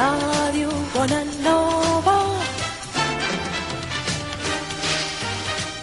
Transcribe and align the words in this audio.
Ràdio 0.00 0.70
Bonanova. 0.94 2.14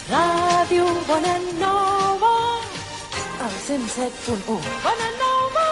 Ràdio 0.09 0.85
Bonanova. 1.09 2.31
El 3.45 3.53
107.1. 3.65 4.55
Bonanova. 4.85 5.65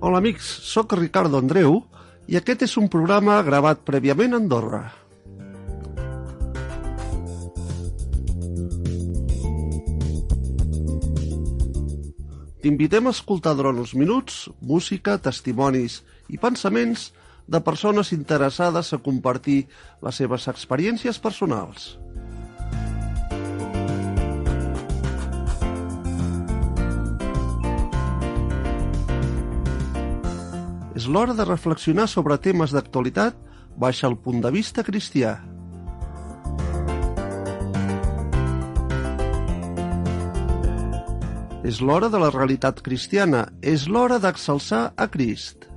Hola 0.00 0.18
amics, 0.18 0.50
sóc 0.66 0.98
Ricardo 0.98 1.38
Andreu 1.38 1.78
i 2.26 2.40
aquest 2.42 2.66
és 2.66 2.74
un 2.82 2.90
programa 2.90 3.38
gravat 3.46 3.86
prèviament 3.86 4.34
a 4.34 4.42
Andorra. 4.42 4.82
T'invitem 12.62 13.08
a 13.08 13.10
escoltar 13.10 13.56
durant 13.58 13.74
uns 13.82 13.90
minuts 13.98 14.44
música, 14.62 15.16
testimonis 15.18 15.96
i 16.30 16.38
pensaments 16.38 17.08
de 17.50 17.58
persones 17.58 18.12
interessades 18.14 18.92
a 18.94 19.00
compartir 19.02 19.64
les 20.06 20.20
seves 20.22 20.46
experiències 20.52 21.18
personals. 21.18 21.96
És 30.94 31.08
l'hora 31.10 31.34
de 31.34 31.48
reflexionar 31.48 32.06
sobre 32.06 32.38
temes 32.38 32.70
d'actualitat 32.70 33.34
baix 33.74 34.04
el 34.06 34.14
punt 34.22 34.38
de 34.44 34.54
vista 34.54 34.86
cristià. 34.86 35.40
És 41.62 41.78
l'hora 41.78 42.08
de 42.10 42.18
la 42.18 42.30
realitat 42.34 42.80
cristiana, 42.82 43.44
és 43.62 43.86
l'hora 43.86 44.18
d'exalçar 44.18 44.82
a 44.98 45.06
Crist. 45.06 45.68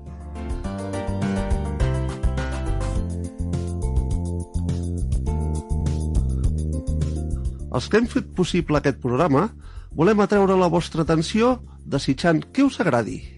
Els 7.76 7.90
que 7.92 8.00
hem 8.00 8.10
fet 8.10 8.34
possible 8.34 8.80
aquest 8.80 8.98
programa 9.04 9.50
volem 9.94 10.26
atreure 10.26 10.58
la 10.58 10.72
vostra 10.72 11.04
atenció 11.04 11.58
desitjant 11.86 12.42
que 12.52 12.64
us 12.66 12.80
agradi. 12.82 13.35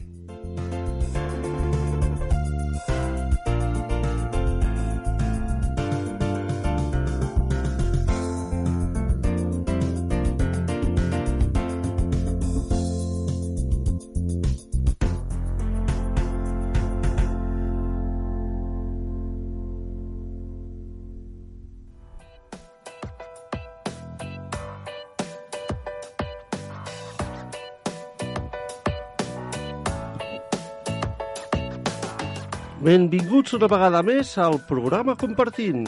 Benvinguts 32.87 33.51
una 33.57 33.67
vegada 33.67 33.99
més 33.99 34.29
al 34.39 34.53
programa 34.63 35.17
Compartint. 35.19 35.81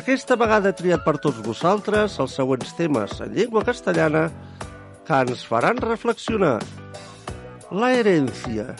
Aquesta 0.00 0.34
vegada 0.40 0.72
he 0.72 0.76
triat 0.80 1.06
per 1.06 1.14
tots 1.22 1.38
vosaltres 1.46 2.18
els 2.24 2.34
següents 2.40 2.74
temes 2.74 3.14
en 3.22 3.38
llengua 3.38 3.62
castellana 3.70 4.24
que 5.06 5.22
ens 5.22 5.46
faran 5.46 5.78
reflexionar. 5.78 6.58
La 7.70 7.94
herencia, 7.94 8.74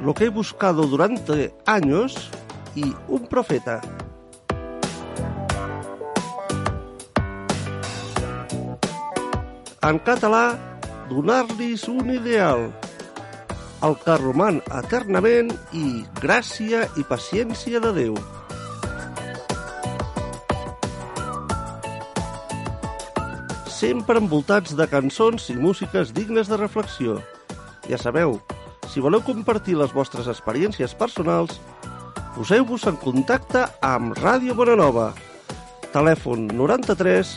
lo 0.00 0.14
que 0.14 0.30
he 0.30 0.32
buscado 0.32 0.86
durante 0.88 1.52
años 1.66 2.30
y 2.74 2.94
un 3.08 3.26
profeta. 3.28 3.82
En 9.82 9.98
català, 9.98 10.73
donar-los 11.08 11.88
un 11.88 12.10
ideal, 12.10 12.70
el 13.84 13.96
que 14.04 14.16
roman 14.20 14.60
eternament 14.72 15.50
i 15.76 16.04
gràcia 16.22 16.86
i 16.96 17.04
paciència 17.08 17.82
de 17.84 17.92
Déu. 17.96 18.16
Sempre 23.68 24.22
envoltats 24.22 24.72
de 24.78 24.86
cançons 24.88 25.50
i 25.52 25.58
músiques 25.60 26.14
dignes 26.16 26.48
de 26.48 26.56
reflexió. 26.56 27.18
Ja 27.90 27.98
sabeu, 28.00 28.38
si 28.88 29.02
voleu 29.04 29.20
compartir 29.26 29.76
les 29.76 29.92
vostres 29.92 30.30
experiències 30.30 30.94
personals, 30.96 31.58
poseu-vos 32.38 32.86
en 32.88 32.96
contacte 33.02 33.66
amb 33.84 34.16
Ràdio 34.22 34.56
Bonanova. 34.56 35.12
Telèfon 35.92 36.48
93 36.56 37.36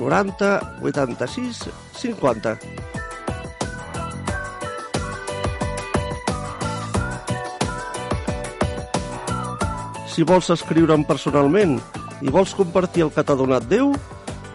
86 0.00 1.68
50. 1.98 2.56
Si 10.12 10.24
vols 10.28 10.50
escriure'm 10.52 11.06
personalment 11.08 11.78
i 12.20 12.28
vols 12.32 12.52
compartir 12.54 13.06
el 13.06 13.12
que 13.14 13.24
t'ha 13.24 13.36
donat 13.38 13.64
Déu, 13.70 13.94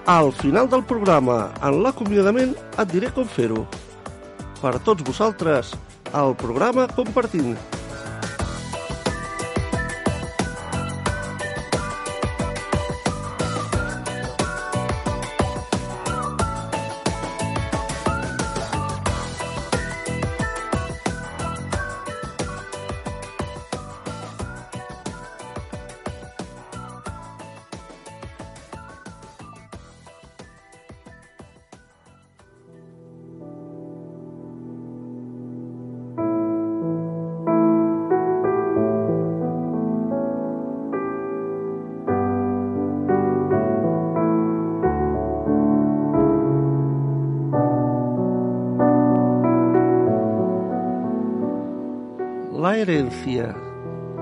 al 0.08 0.30
final 0.31 0.70
del 0.72 0.86
programa, 0.88 1.50
en 1.66 1.81
l'acomiadament, 1.84 2.54
et 2.78 2.94
diré 2.94 3.09
com 3.12 3.28
fer-ho. 3.28 3.66
Per 4.62 4.78
tots 4.86 5.04
vosaltres, 5.04 5.74
el 6.14 6.38
programa 6.40 6.88
Compartint. 6.96 7.58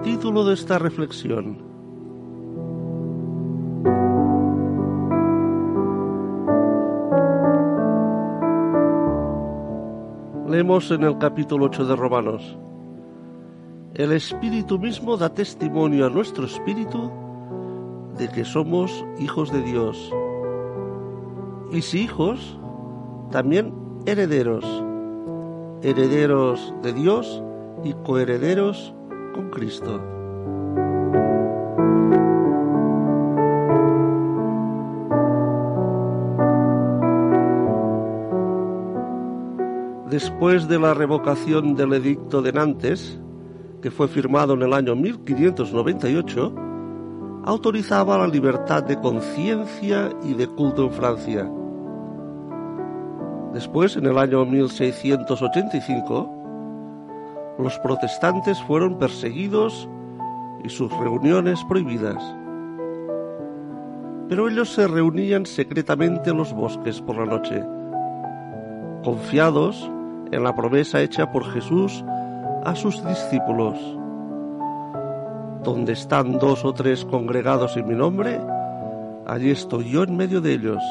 Título 0.03 0.43
de 0.45 0.55
esta 0.55 0.79
reflexión. 0.79 1.59
Leemos 10.49 10.89
en 10.89 11.03
el 11.03 11.19
capítulo 11.19 11.65
8 11.65 11.85
de 11.85 11.95
Romanos. 11.95 12.57
El 13.93 14.11
Espíritu 14.11 14.79
mismo 14.79 15.17
da 15.17 15.29
testimonio 15.29 16.07
a 16.07 16.09
nuestro 16.09 16.47
espíritu 16.47 17.11
de 18.17 18.27
que 18.29 18.43
somos 18.43 19.05
hijos 19.19 19.51
de 19.51 19.61
Dios. 19.61 20.11
Y 21.71 21.83
si 21.83 22.01
hijos, 22.01 22.59
también 23.29 23.71
herederos. 24.07 24.65
Herederos 25.83 26.73
de 26.81 26.93
Dios 26.93 27.43
y 27.83 27.93
coherederos 27.93 28.94
con 29.35 29.49
Cristo. 29.49 30.01
Después 40.09 40.69
de 40.69 40.79
la 40.79 40.93
revocación 40.93 41.75
del 41.75 41.93
edicto 41.93 42.41
de 42.41 42.53
Nantes, 42.53 43.19
que 43.81 43.91
fue 43.91 44.07
firmado 44.07 44.53
en 44.53 44.61
el 44.61 44.71
año 44.73 44.95
1598, 44.95 46.55
autorizaba 47.43 48.17
la 48.17 48.27
libertad 48.27 48.83
de 48.83 48.97
conciencia 49.01 50.11
y 50.23 50.33
de 50.33 50.47
culto 50.47 50.85
en 50.85 50.91
Francia. 50.91 51.51
Después, 53.53 53.97
en 53.97 54.05
el 54.05 54.17
año 54.17 54.45
1685, 54.45 56.34
los 57.57 57.79
protestantes 57.79 58.61
fueron 58.63 58.97
perseguidos 58.97 59.89
y 60.63 60.69
sus 60.69 60.91
reuniones 60.97 61.63
prohibidas. 61.65 62.21
Pero 64.27 64.49
ellos 64.49 64.73
se 64.73 64.87
reunían 64.87 65.45
secretamente 65.45 66.31
en 66.31 66.37
los 66.37 66.53
bosques 66.53 67.01
por 67.01 67.17
la 67.17 67.25
noche, 67.25 67.63
confiados 69.03 69.89
en 70.31 70.43
la 70.43 70.55
promesa 70.55 71.01
hecha 71.01 71.31
por 71.31 71.45
Jesús 71.45 72.03
a 72.63 72.75
sus 72.75 73.05
discípulos. 73.05 73.77
Donde 75.63 75.93
están 75.93 76.39
dos 76.39 76.65
o 76.65 76.73
tres 76.73 77.05
congregados 77.05 77.77
en 77.77 77.87
mi 77.87 77.95
nombre, 77.95 78.39
allí 79.25 79.51
estoy 79.51 79.91
yo 79.91 80.03
en 80.03 80.17
medio 80.17 80.41
de 80.41 80.53
ellos. 80.53 80.83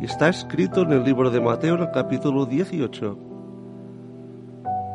Y 0.00 0.04
está 0.06 0.28
escrito 0.28 0.82
en 0.82 0.92
el 0.92 1.04
libro 1.04 1.30
de 1.30 1.40
Mateo 1.40 1.74
en 1.74 1.82
el 1.82 1.90
capítulo 1.90 2.46
18. 2.46 3.29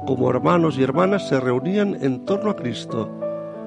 Como 0.05 0.29
hermanos 0.29 0.77
y 0.77 0.83
hermanas 0.83 1.27
se 1.27 1.39
reunían 1.39 1.97
en 1.99 2.25
torno 2.25 2.51
a 2.51 2.55
Cristo, 2.55 3.09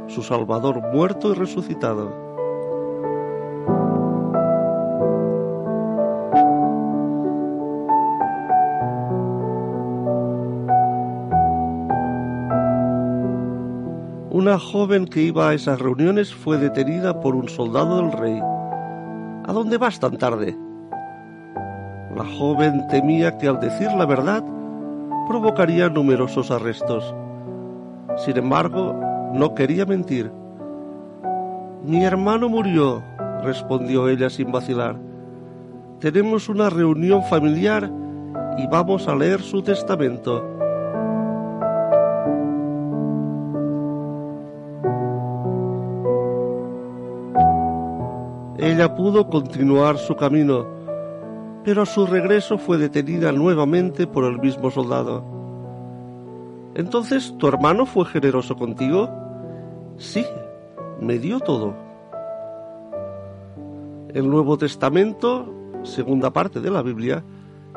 su 0.06 0.22
Salvador 0.22 0.80
muerto 0.92 1.32
y 1.32 1.34
resucitado. 1.34 2.28
Una 14.30 14.60
joven 14.60 15.06
que 15.06 15.22
iba 15.22 15.48
a 15.48 15.54
esas 15.54 15.80
reuniones 15.80 16.32
fue 16.32 16.56
detenida 16.56 17.18
por 17.18 17.34
un 17.34 17.48
soldado 17.48 17.96
del 17.96 18.12
rey. 18.12 18.40
¿A 18.40 19.52
dónde 19.52 19.76
vas 19.76 19.98
tan 19.98 20.16
tarde? 20.16 20.56
La 22.14 22.24
joven 22.38 22.86
temía 22.86 23.36
que 23.38 23.48
al 23.48 23.58
decir 23.58 23.90
la 23.90 24.06
verdad 24.06 24.44
provocaría 25.28 25.88
numerosos 25.88 26.50
arrestos. 26.50 27.14
Sin 28.16 28.36
embargo, 28.36 28.98
no 29.34 29.54
quería 29.54 29.84
mentir. 29.84 30.32
Mi 31.84 32.04
hermano 32.04 32.48
murió, 32.48 33.02
respondió 33.42 34.08
ella 34.08 34.30
sin 34.30 34.50
vacilar. 34.50 34.96
Tenemos 36.00 36.48
una 36.48 36.70
reunión 36.70 37.22
familiar 37.24 37.90
y 38.56 38.66
vamos 38.66 39.06
a 39.06 39.14
leer 39.14 39.42
su 39.42 39.62
testamento. 39.62 40.58
ella 48.78 48.94
pudo 48.94 49.28
continuar 49.28 49.98
su 49.98 50.14
camino, 50.14 50.64
pero 51.68 51.82
a 51.82 51.86
su 51.86 52.06
regreso 52.06 52.56
fue 52.56 52.78
detenida 52.78 53.30
nuevamente 53.30 54.06
por 54.06 54.24
el 54.24 54.38
mismo 54.38 54.70
soldado. 54.70 55.22
Entonces, 56.74 57.34
¿tu 57.36 57.46
hermano 57.46 57.84
fue 57.84 58.06
generoso 58.06 58.56
contigo? 58.56 59.10
Sí, 59.98 60.24
me 60.98 61.18
dio 61.18 61.40
todo. 61.40 61.74
El 64.14 64.30
Nuevo 64.30 64.56
Testamento, 64.56 65.52
segunda 65.82 66.30
parte 66.30 66.60
de 66.60 66.70
la 66.70 66.80
Biblia, 66.80 67.22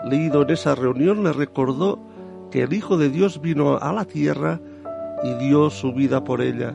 leído 0.05 0.43
en 0.43 0.51
esa 0.51 0.73
reunión, 0.73 1.25
le 1.25 1.33
recordó 1.33 1.99
que 2.49 2.63
el 2.63 2.71
Hijo 2.71 2.95
de 2.95 3.09
Dios 3.09 3.41
vino 3.41 3.77
a 3.77 3.91
la 3.91 4.05
tierra 4.05 4.61
y 5.21 5.33
dio 5.33 5.69
su 5.69 5.91
vida 5.91 6.23
por 6.23 6.39
ella 6.39 6.73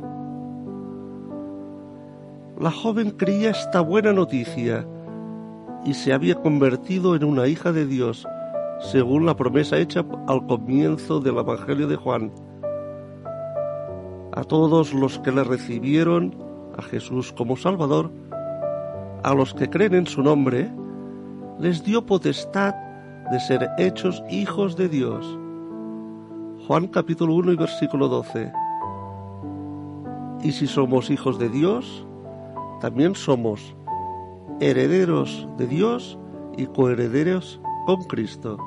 la 2.59 2.71
joven 2.71 3.11
creía 3.11 3.51
esta 3.51 3.83
buena 3.83 4.15
noticia 4.15 4.87
y 5.87 5.95
se 5.95 6.13
había 6.13 6.35
convertido 6.35 7.15
en 7.15 7.23
una 7.23 7.47
hija 7.47 7.71
de 7.71 7.87
Dios, 7.87 8.27
según 8.81 9.25
la 9.25 9.37
promesa 9.37 9.79
hecha 9.79 10.05
al 10.27 10.45
comienzo 10.47 11.21
del 11.21 11.39
Evangelio 11.39 11.87
de 11.87 11.95
Juan. 11.95 12.33
A 14.35 14.43
todos 14.43 14.93
los 14.93 15.21
que 15.21 15.31
le 15.31 15.45
recibieron 15.45 16.35
a 16.77 16.83
Jesús 16.83 17.33
como 17.33 17.57
Salvador, 17.57 18.11
a 19.23 19.33
los 19.33 19.55
que 19.55 19.71
creen 19.71 19.95
en 19.95 20.07
su 20.07 20.23
nombre, 20.23 20.71
les 21.61 21.85
dio 21.85 22.05
potestad 22.05 22.75
de 23.31 23.41
ser 23.41 23.69
hechos 23.79 24.23
hijos 24.29 24.77
de 24.77 24.89
Dios. 24.89 25.39
Juan 26.67 26.89
capítulo 26.89 27.35
1 27.35 27.53
y 27.53 27.57
versículo 27.57 28.09
12. 28.09 28.53
Y 30.43 30.51
si 30.51 30.67
somos 30.67 31.11
hijos 31.11 31.39
de 31.39 31.49
Dios, 31.49 32.05
también 32.81 33.15
somos 33.15 33.77
herederos 34.61 35.47
de 35.59 35.67
Dios 35.67 36.19
y 36.57 36.67
coherederos 36.67 37.61
con 37.87 38.03
Cristo. 38.05 38.59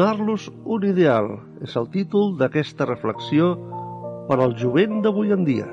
Donar-los 0.00 0.48
un 0.64 0.84
ideal 0.88 1.26
és 1.60 1.74
el 1.76 1.90
títol 1.92 2.30
d'aquesta 2.40 2.86
reflexió 2.88 3.50
per 4.30 4.38
al 4.40 4.54
jovent 4.56 5.02
d'avui 5.04 5.28
en 5.34 5.42
dia. 5.44 5.66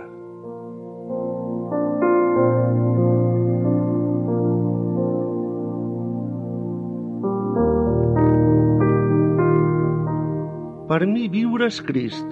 Per 10.91 10.99
mi 11.07 11.29
viure 11.31 11.71
és 11.71 11.79
Crist. 11.87 12.27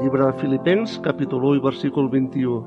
Llibre 0.00 0.26
de 0.26 0.34
Filipens, 0.42 0.98
capítol 1.06 1.46
1 1.52 1.60
i 1.60 1.64
versícul 1.68 2.10
21. 2.10 2.58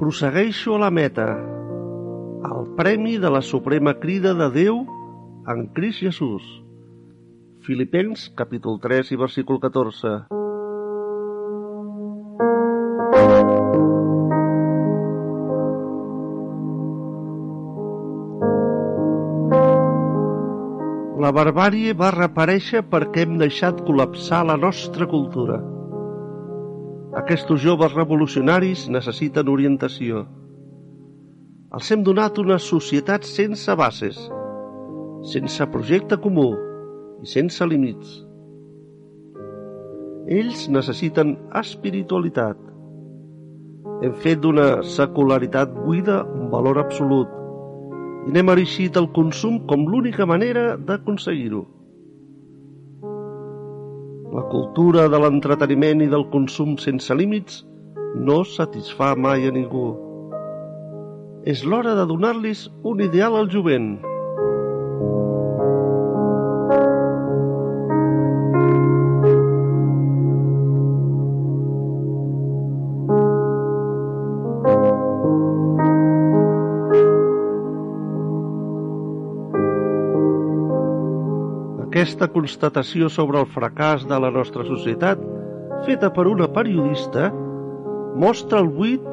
Prossegueixo 0.00 0.80
a 0.80 0.82
la 0.86 0.90
meta, 0.90 1.28
al 2.48 2.66
premi 2.80 3.18
de 3.20 3.30
la 3.30 3.44
suprema 3.44 3.98
crida 4.00 4.32
de 4.34 4.50
Déu 4.56 4.84
en 5.52 5.66
Crist 5.76 6.00
Jesús. 6.00 6.61
Filipens, 7.62 8.32
capítol 8.34 8.80
3 8.82 9.12
i 9.14 9.16
versícul 9.16 9.60
14. 9.62 10.08
La 21.22 21.30
barbàrie 21.30 21.94
va 21.94 22.10
reaparèixer 22.10 22.82
perquè 22.82 23.22
hem 23.22 23.38
deixat 23.38 23.84
col·lapsar 23.86 24.42
la 24.48 24.58
nostra 24.58 25.06
cultura. 25.06 25.60
Aquests 27.22 27.62
joves 27.62 27.94
revolucionaris 27.94 28.88
necessiten 28.90 29.46
orientació. 29.54 30.26
Els 31.70 31.94
hem 31.94 32.02
donat 32.02 32.42
una 32.42 32.58
societat 32.58 33.22
sense 33.22 33.78
bases, 33.78 34.18
sense 35.30 35.70
projecte 35.70 36.18
comú 36.18 36.50
i 37.22 37.30
sense 37.30 37.66
límits. 37.66 38.18
Ells 40.30 40.66
necessiten 40.70 41.36
espiritualitat. 41.58 42.58
Hem 44.02 44.14
fet 44.24 44.42
d'una 44.42 44.82
secularitat 44.86 45.72
buida 45.84 46.22
un 46.26 46.50
valor 46.50 46.82
absolut 46.82 47.38
i 48.26 48.34
n'hem 48.34 48.50
erigit 48.54 48.98
el 48.98 49.08
consum 49.16 49.58
com 49.70 49.88
l'única 49.90 50.26
manera 50.26 50.76
d'aconseguir-ho. 50.76 51.62
La 54.32 54.44
cultura 54.52 55.08
de 55.12 55.18
l'entreteniment 55.22 56.04
i 56.04 56.10
del 56.12 56.28
consum 56.34 56.76
sense 56.84 57.14
límits 57.18 57.64
no 58.14 58.42
satisfà 58.46 59.12
mai 59.18 59.48
a 59.48 59.52
ningú. 59.54 59.90
És 61.44 61.64
l'hora 61.66 61.96
de 61.98 62.06
donar-los 62.06 62.68
un 62.86 63.02
ideal 63.02 63.36
al 63.36 63.50
jovent, 63.50 63.96
Aquesta 82.12 82.28
constatació 82.28 83.06
sobre 83.08 83.38
el 83.40 83.46
fracàs 83.48 84.02
de 84.04 84.16
la 84.20 84.28
nostra 84.28 84.66
societat, 84.68 85.20
feta 85.86 86.10
per 86.12 86.26
una 86.28 86.44
periodista, 86.52 87.30
mostra 88.20 88.58
el 88.60 88.66
buit 88.68 89.06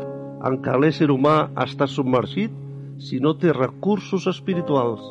en 0.49 0.57
què 0.65 0.73
l'ésser 0.75 1.05
humà 1.07 1.35
està 1.63 1.85
submergit 1.87 2.57
si 2.99 3.21
no 3.23 3.31
té 3.39 3.53
recursos 3.55 4.25
espirituals. 4.27 5.05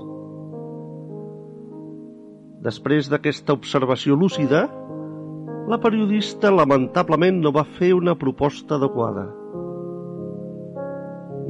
Després 2.66 3.08
d'aquesta 3.08 3.56
observació 3.56 4.18
lúcida, 4.20 4.66
la 5.72 5.78
periodista 5.80 6.50
lamentablement 6.52 7.38
no 7.40 7.54
va 7.56 7.64
fer 7.78 7.94
una 7.96 8.12
proposta 8.24 8.76
adequada. 8.76 9.24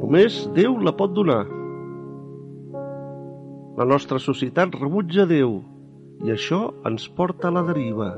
Només 0.05 0.39
Déu 0.55 0.79
la 0.87 0.95
pot 1.03 1.19
donar. 1.19 1.41
La 3.83 3.89
nostra 3.95 4.23
societat 4.23 4.79
rebutja 4.79 5.27
Déu 5.27 5.59
i 6.25 6.33
això 6.35 6.59
ens 6.89 7.07
porta 7.15 7.49
a 7.49 7.55
la 7.55 7.63
deriva. 7.67 8.09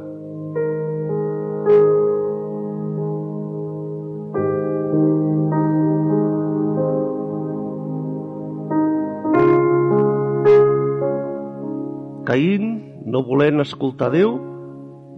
Caín, 12.30 12.66
no 13.10 13.24
volent 13.26 13.60
escoltar 13.64 14.12
Déu, 14.14 14.36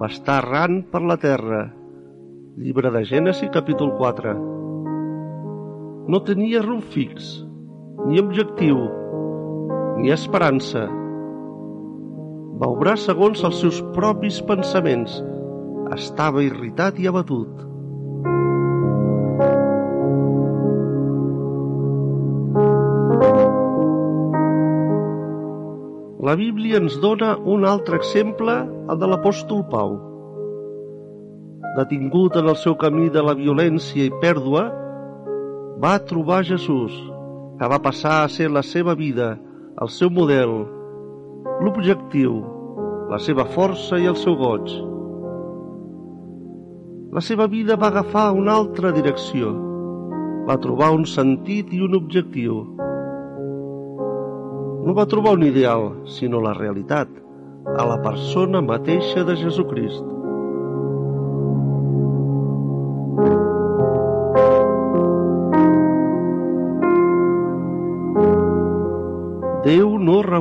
va 0.01 0.09
estar 0.09 0.39
errant 0.41 0.81
per 0.91 1.03
la 1.05 1.19
terra. 1.21 1.67
Llibre 2.57 2.91
de 2.95 3.05
Gènesi, 3.05 3.51
capítol 3.53 3.93
4. 3.99 4.33
No 6.09 6.23
tenia 6.25 6.65
rumb 6.65 6.83
fix, 6.95 7.29
ni 8.09 8.19
objectiu, 8.19 8.81
ni 10.01 10.11
esperança, 10.11 10.89
va 12.61 12.69
obrar 12.69 12.97
segons 13.01 13.43
els 13.47 13.61
seus 13.63 13.81
propis 13.97 14.41
pensaments. 14.49 15.21
Estava 15.97 16.43
irritat 16.45 16.99
i 17.01 17.09
abatut. 17.11 17.69
La 26.23 26.37
Bíblia 26.39 26.79
ens 26.79 26.95
dona 27.03 27.33
un 27.51 27.65
altre 27.67 27.99
exemple, 27.99 28.53
el 28.63 28.99
de 29.01 29.09
l'apòstol 29.11 29.65
Pau. 29.73 29.97
Detingut 31.79 32.37
en 32.39 32.47
el 32.53 32.59
seu 32.61 32.77
camí 32.79 33.09
de 33.11 33.25
la 33.27 33.35
violència 33.35 34.07
i 34.07 34.13
pèrdua, 34.23 34.69
va 35.83 35.97
trobar 36.07 36.45
Jesús, 36.47 36.95
que 37.59 37.69
va 37.73 37.81
passar 37.83 38.21
a 38.23 38.31
ser 38.31 38.53
la 38.53 38.63
seva 38.63 38.95
vida, 38.95 39.33
el 39.83 39.91
seu 39.91 40.13
model, 40.15 40.55
l'objectiu, 41.63 42.39
la 43.11 43.19
seva 43.23 43.45
força 43.55 43.99
i 44.01 44.09
el 44.11 44.17
seu 44.19 44.37
goig. 44.39 44.71
La 47.13 47.21
seva 47.25 47.47
vida 47.51 47.77
va 47.77 47.91
agafar 47.93 48.31
una 48.37 48.55
altra 48.61 48.93
direcció, 48.97 49.53
va 50.49 50.59
trobar 50.63 50.93
un 50.97 51.05
sentit 51.07 51.73
i 51.77 51.83
un 51.85 51.99
objectiu. 51.99 52.63
No 54.83 54.95
va 54.97 55.07
trobar 55.07 55.37
un 55.39 55.45
ideal, 55.47 55.91
sinó 56.19 56.41
la 56.43 56.55
realitat, 56.59 57.11
a 57.79 57.85
la 57.87 58.01
persona 58.03 58.63
mateixa 58.65 59.23
de 59.29 59.37
Jesucrist. 59.39 60.22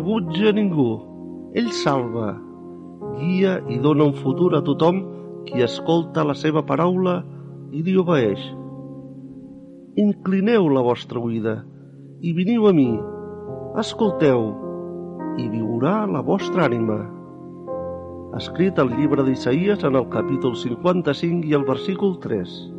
Rebutja 0.01 0.51
ningú. 0.51 1.51
Ell 1.53 1.69
salva, 1.77 2.33
guia 3.19 3.59
i 3.69 3.77
dona 3.77 4.07
un 4.09 4.15
futur 4.17 4.55
a 4.57 4.61
tothom 4.65 5.03
qui 5.45 5.61
escolta 5.61 6.23
la 6.25 6.33
seva 6.33 6.63
paraula 6.65 7.19
i 7.71 7.83
li 7.85 7.93
obeeix. 8.01 8.41
Inclineu 10.01 10.69
la 10.73 10.81
vostra 10.81 11.21
oïda 11.21 11.59
i 12.21 12.33
veniu 12.33 12.65
a 12.69 12.73
mi, 12.73 12.89
escolteu 13.77 14.47
i 15.37 15.49
viurà 15.51 16.07
la 16.09 16.23
vostra 16.25 16.65
ànima. 16.65 16.97
Escrit 18.39 18.79
al 18.79 18.93
llibre 18.95 19.27
d'Isaïes 19.27 19.83
en 19.85 19.99
el 19.99 20.07
capítol 20.09 20.55
55 20.57 21.45
i 21.45 21.53
el 21.53 21.67
versícul 21.67 22.17
3. 22.23 22.70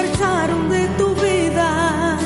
marcharon 0.00 0.70
de 0.70 0.86
tu 0.98 1.14
vida 1.14 2.18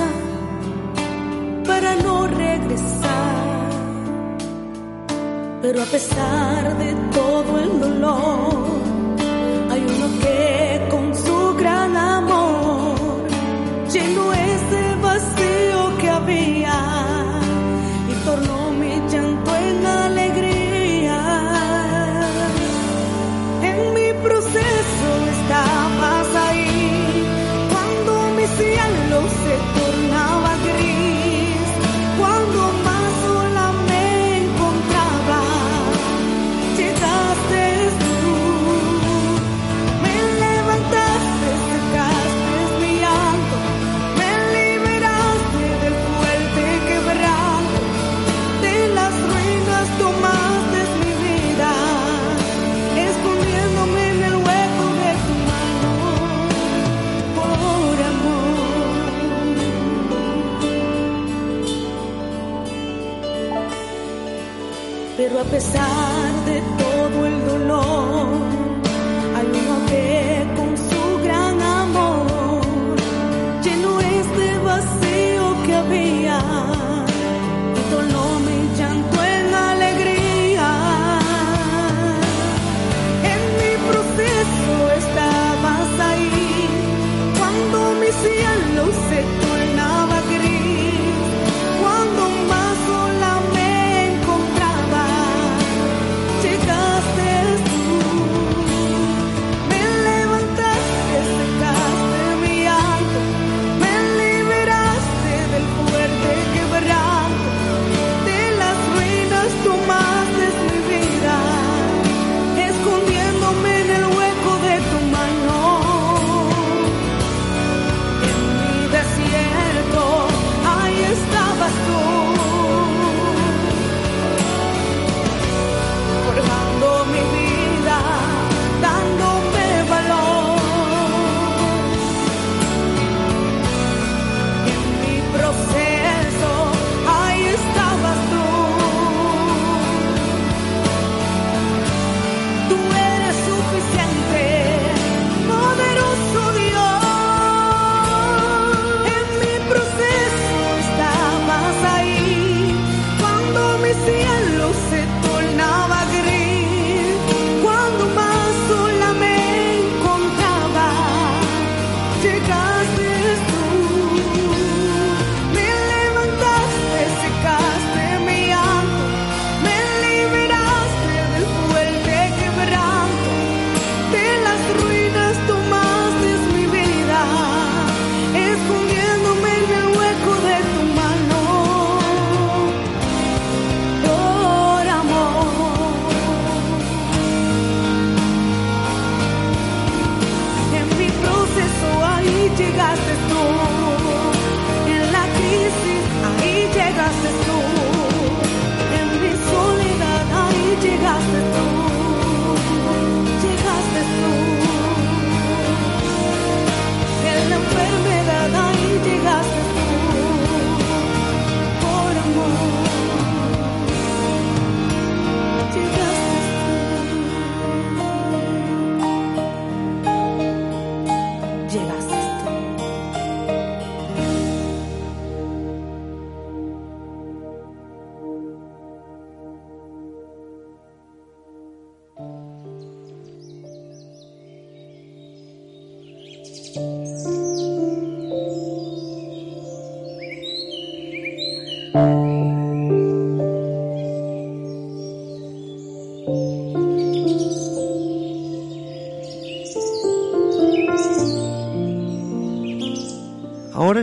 para 1.66 1.96
no 1.96 2.26
regresar. 2.26 3.68
Pero 5.62 5.82
a 5.82 5.86
pesar 5.86 6.78
de 6.78 6.94
todo 7.12 7.58
el 7.58 7.80
dolor, 7.80 8.83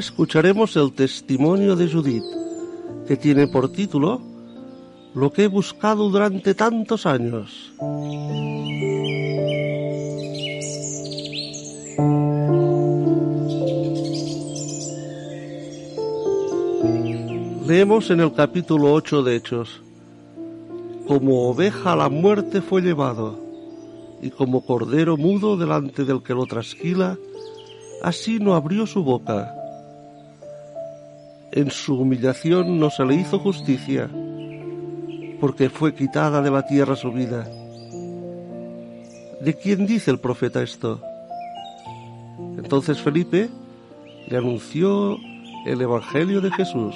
escucharemos 0.02 0.76
el 0.78 0.94
testimonio 0.94 1.76
de 1.76 1.88
Judith, 1.88 2.24
que 3.08 3.16
tiene 3.18 3.48
por 3.48 3.72
título 3.72 4.20
Lo 5.14 5.32
que 5.32 5.44
he 5.44 5.48
buscado 5.48 6.10
durante 6.10 6.56
tantos 6.56 7.06
años. 7.06 7.72
Leemos 17.68 18.10
en 18.10 18.22
el 18.22 18.34
capítulo 18.34 18.94
8 18.94 19.22
de 19.22 19.36
Hechos, 19.36 19.84
como 21.08 21.48
oveja 21.48 21.94
a 21.94 21.96
la 21.96 22.10
muerte 22.10 22.62
fue 22.62 22.82
llevado, 22.82 23.40
y 24.20 24.32
como 24.32 24.66
cordero 24.66 25.16
mudo 25.16 25.58
delante 25.58 26.06
del 26.06 26.24
que 26.24 26.34
lo 26.34 26.48
trasquila, 26.48 27.20
así 28.02 28.40
no 28.40 28.56
abrió 28.56 28.88
su 28.88 29.04
boca. 29.04 29.61
En 31.54 31.70
su 31.70 32.00
humillación 32.00 32.80
no 32.80 32.90
se 32.90 33.04
le 33.04 33.16
hizo 33.16 33.38
justicia, 33.38 34.10
porque 35.40 35.70
fue 35.70 35.94
quitada 35.94 36.42
de 36.42 36.50
la 36.50 36.66
tierra 36.66 36.96
su 36.96 37.12
vida. 37.12 37.46
¿De 39.42 39.56
quién 39.62 39.86
dice 39.86 40.12
el 40.12 40.20
profeta 40.20 40.62
esto? 40.62 41.02
Entonces 42.58 43.02
Felipe 43.02 43.50
le 44.28 44.38
anunció 44.38 45.18
el 45.66 45.82
Evangelio 45.82 46.40
de 46.40 46.52
Jesús. 46.52 46.96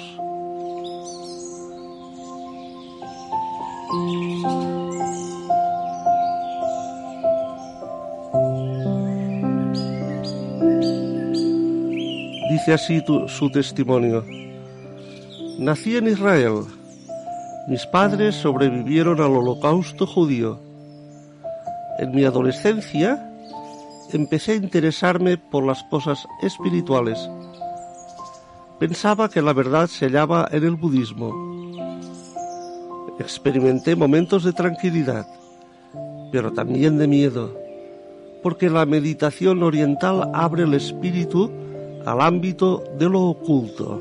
Dice 12.56 12.72
así 12.72 13.04
su 13.28 13.50
testimonio. 13.50 14.24
Nací 15.58 15.94
en 15.94 16.08
Israel. 16.08 16.64
Mis 17.68 17.84
padres 17.84 18.34
sobrevivieron 18.34 19.20
al 19.20 19.36
holocausto 19.36 20.06
judío. 20.06 20.58
En 21.98 22.14
mi 22.14 22.24
adolescencia 22.24 23.30
empecé 24.10 24.52
a 24.52 24.54
interesarme 24.54 25.36
por 25.36 25.66
las 25.66 25.82
cosas 25.90 26.26
espirituales. 26.40 27.18
Pensaba 28.80 29.28
que 29.28 29.42
la 29.42 29.52
verdad 29.52 29.86
se 29.86 30.06
hallaba 30.06 30.48
en 30.50 30.64
el 30.64 30.76
budismo. 30.76 31.34
Experimenté 33.18 33.96
momentos 33.96 34.44
de 34.44 34.54
tranquilidad, 34.54 35.26
pero 36.32 36.54
también 36.54 36.96
de 36.96 37.06
miedo, 37.06 37.54
porque 38.42 38.70
la 38.70 38.86
meditación 38.86 39.62
oriental 39.62 40.30
abre 40.32 40.62
el 40.62 40.72
espíritu 40.72 41.65
al 42.06 42.20
ámbito 42.20 42.84
de 42.98 43.08
lo 43.08 43.22
oculto. 43.22 44.00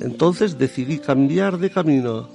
Entonces 0.00 0.58
decidí 0.58 0.98
cambiar 0.98 1.58
de 1.58 1.70
camino. 1.70 2.28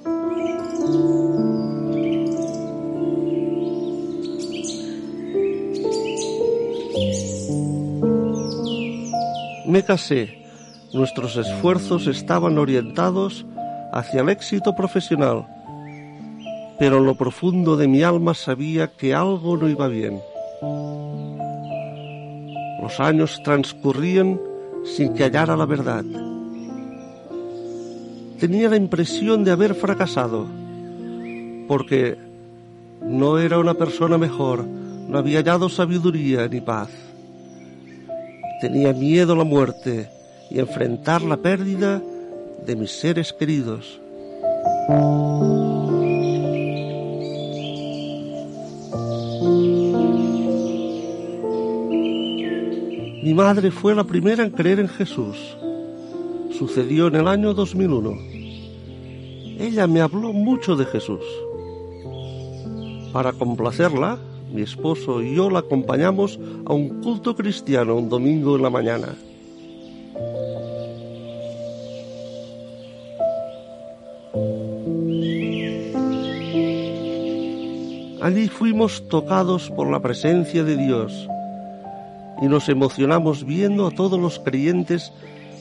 Me 9.66 9.82
casé. 9.82 10.38
Nuestros 10.94 11.36
esfuerzos 11.36 12.06
estaban 12.06 12.56
orientados 12.56 13.44
hacia 13.92 14.22
el 14.22 14.30
éxito 14.30 14.74
profesional, 14.74 15.46
pero 16.78 16.96
en 16.96 17.04
lo 17.04 17.14
profundo 17.14 17.76
de 17.76 17.88
mi 17.88 18.02
alma 18.02 18.32
sabía 18.32 18.86
que 18.86 19.14
algo 19.14 19.58
no 19.58 19.68
iba 19.68 19.86
bien. 19.88 20.18
Los 22.88 23.00
años 23.00 23.42
transcurrían 23.44 24.40
sin 24.82 25.12
que 25.12 25.24
hallara 25.24 25.58
la 25.58 25.66
verdad. 25.66 26.06
Tenía 28.40 28.70
la 28.70 28.76
impresión 28.76 29.44
de 29.44 29.50
haber 29.50 29.74
fracasado, 29.74 30.46
porque 31.68 32.16
no 33.02 33.38
era 33.38 33.58
una 33.58 33.74
persona 33.74 34.16
mejor, 34.16 34.64
no 34.64 35.18
había 35.18 35.40
hallado 35.40 35.68
sabiduría 35.68 36.48
ni 36.48 36.62
paz. 36.62 36.88
Tenía 38.62 38.94
miedo 38.94 39.34
a 39.34 39.36
la 39.36 39.44
muerte 39.44 40.08
y 40.50 40.58
enfrentar 40.58 41.20
la 41.20 41.36
pérdida 41.36 42.00
de 42.64 42.74
mis 42.74 42.92
seres 42.92 43.34
queridos. 43.34 44.00
Mi 53.20 53.34
madre 53.34 53.72
fue 53.72 53.96
la 53.96 54.04
primera 54.04 54.44
en 54.44 54.50
creer 54.50 54.78
en 54.78 54.88
Jesús. 54.88 55.36
Sucedió 56.56 57.08
en 57.08 57.16
el 57.16 57.26
año 57.26 57.52
2001. 57.52 58.16
Ella 59.58 59.88
me 59.88 60.00
habló 60.00 60.32
mucho 60.32 60.76
de 60.76 60.84
Jesús. 60.84 61.24
Para 63.12 63.32
complacerla, 63.32 64.18
mi 64.52 64.62
esposo 64.62 65.20
y 65.20 65.34
yo 65.34 65.50
la 65.50 65.58
acompañamos 65.60 66.38
a 66.64 66.72
un 66.72 67.02
culto 67.02 67.34
cristiano 67.34 67.96
un 67.96 68.08
domingo 68.08 68.54
en 68.54 68.62
la 68.62 68.70
mañana. 68.70 69.08
Allí 78.22 78.46
fuimos 78.46 79.08
tocados 79.08 79.70
por 79.70 79.90
la 79.90 80.00
presencia 80.00 80.62
de 80.62 80.76
Dios 80.76 81.28
y 82.40 82.46
nos 82.46 82.68
emocionamos 82.68 83.44
viendo 83.44 83.86
a 83.86 83.90
todos 83.90 84.18
los 84.18 84.38
creyentes 84.38 85.12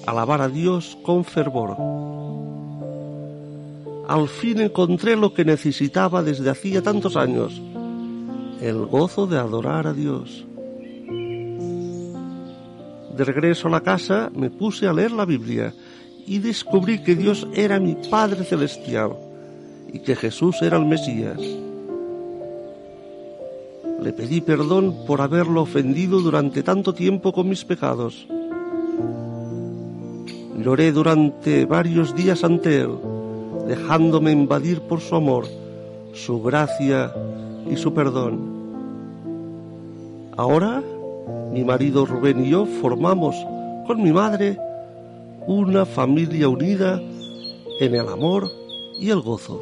alabar 0.06 0.42
a 0.42 0.50
Dios 0.50 0.98
con 1.04 1.24
fervor. 1.26 1.76
Al 4.08 4.30
fin 4.30 4.62
encontré 4.62 5.16
lo 5.18 5.34
que 5.34 5.44
necesitaba 5.44 6.24
desde 6.24 6.50
hacía 6.50 6.82
tantos 6.82 7.18
años, 7.18 7.62
el 8.62 8.86
gozo 8.86 9.28
de 9.28 9.38
adorar 9.38 9.88
a 9.88 9.94
Dios. 9.94 10.46
De 13.18 13.26
regreso 13.26 13.68
a 13.68 13.72
la 13.72 13.82
casa 13.82 14.32
me 14.34 14.50
puse 14.50 14.88
a 14.88 14.94
leer 14.94 15.12
la 15.12 15.26
Biblia 15.26 15.74
y 16.26 16.40
descubrí 16.40 17.04
que 17.04 17.16
Dios 17.16 17.48
era 17.54 17.80
mi 17.80 17.96
Padre 18.10 18.44
Celestial 18.44 19.12
y 19.92 20.00
que 20.00 20.16
Jesús 20.16 20.62
era 20.62 20.78
el 20.78 20.86
Mesías. 20.86 21.40
Le 24.08 24.14
pedí 24.14 24.40
perdón 24.40 25.04
por 25.06 25.20
haberlo 25.20 25.64
ofendido 25.64 26.22
durante 26.22 26.64
tanto 26.64 26.94
tiempo 26.94 27.34
con 27.34 27.50
mis 27.50 27.66
pecados. 27.66 28.26
Lloré 30.64 30.94
durante 30.94 31.66
varios 31.66 32.16
días 32.16 32.46
ante 32.46 32.80
Él, 32.80 32.92
dejándome 33.68 34.32
invadir 34.32 34.80
por 34.80 35.02
su 35.02 35.14
amor, 35.14 35.44
su 36.14 36.42
gracia 36.42 37.14
y 37.70 37.76
su 37.76 37.94
perdón. 37.94 38.40
Ahora, 40.38 40.82
mi 41.52 41.66
marido 41.66 42.06
Rubén 42.06 42.46
y 42.46 42.52
yo 42.52 42.66
formamos 42.66 43.36
con 43.88 44.02
mi 44.02 44.14
madre 44.14 44.58
una 45.48 45.86
familia 45.86 46.48
unida 46.48 47.02
en 47.82 47.94
el 47.94 48.08
amor 48.08 48.50
y 49.02 49.10
el 49.10 49.20
gozo. 49.20 49.60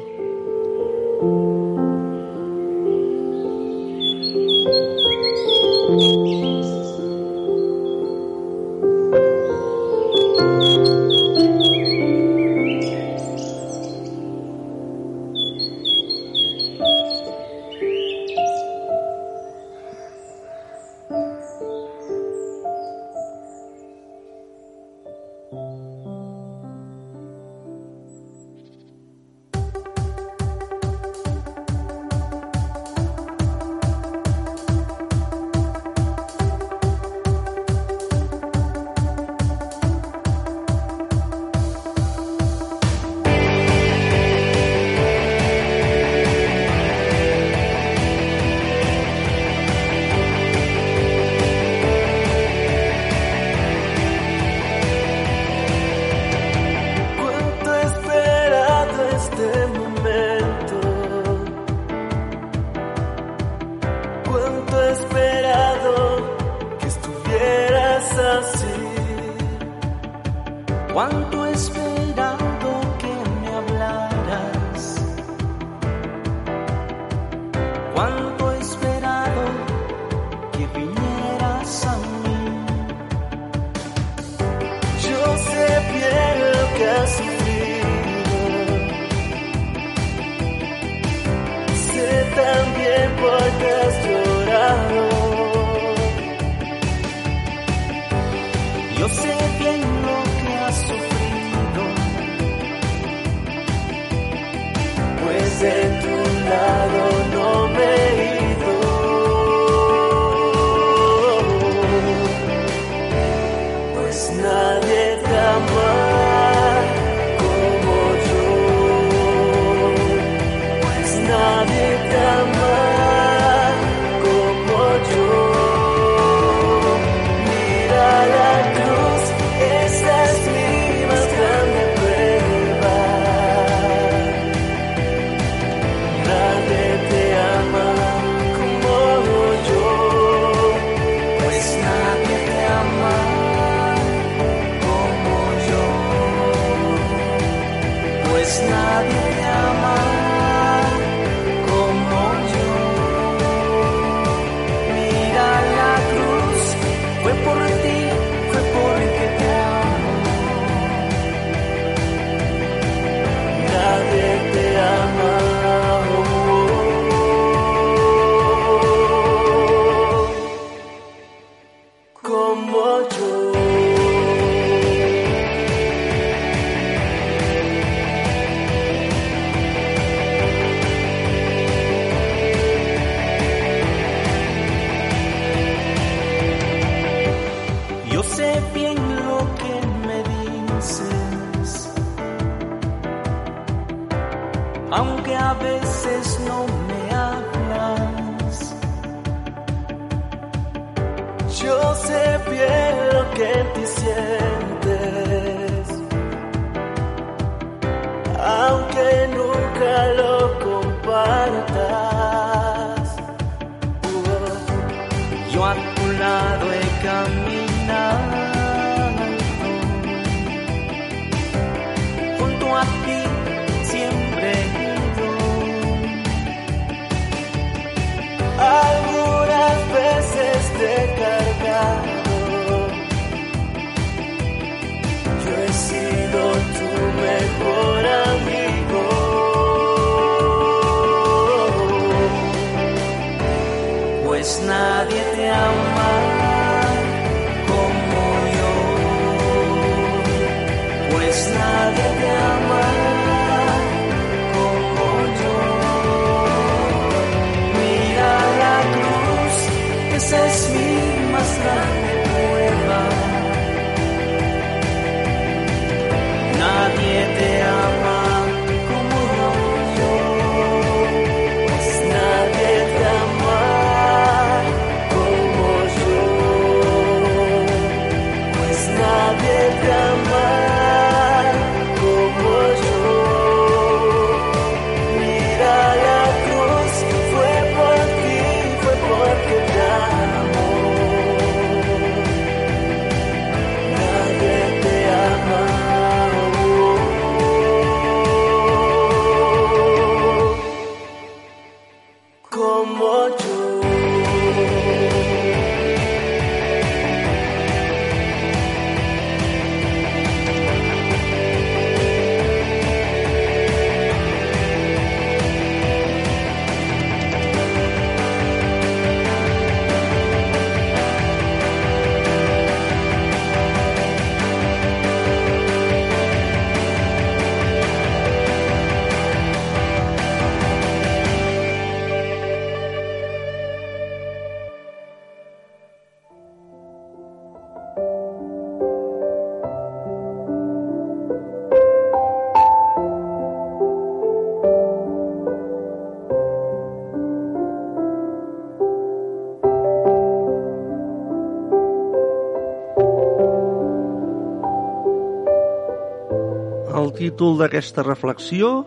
títol 357.36 357.58
d'aquesta 357.60 358.00
reflexió 358.00 358.86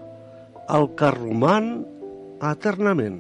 El 0.74 0.88
que 0.98 1.10
roman 1.14 1.68
eternament. 2.42 3.20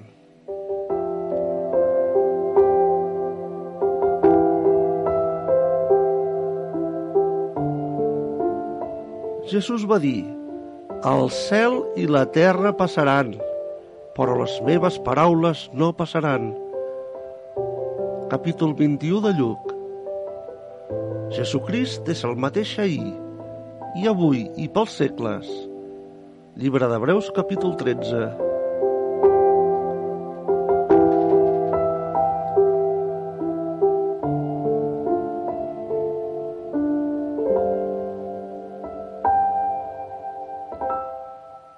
Jesús 9.53 9.85
va 9.85 10.01
dir 10.01 10.25
El 11.05 11.29
cel 11.29 11.77
i 11.93 12.09
la 12.09 12.25
terra 12.33 12.73
passaran, 12.73 13.35
però 14.17 14.41
les 14.41 14.57
meves 14.65 14.97
paraules 15.05 15.67
no 15.77 15.93
passaran. 15.93 16.55
Capítol 18.33 18.73
21 18.73 19.25
de 19.29 19.37
Lluc 19.37 19.73
Jesucrist 21.37 22.09
és 22.09 22.25
el 22.25 22.33
mateix 22.33 22.79
ahir, 22.81 23.28
i 23.97 24.05
avui 24.07 24.43
i 24.61 24.67
pels 24.69 24.93
segles. 24.99 25.47
Llibre 26.59 26.89
d'Hebreus, 26.91 27.29
capítol 27.33 27.73
13. 27.79 28.27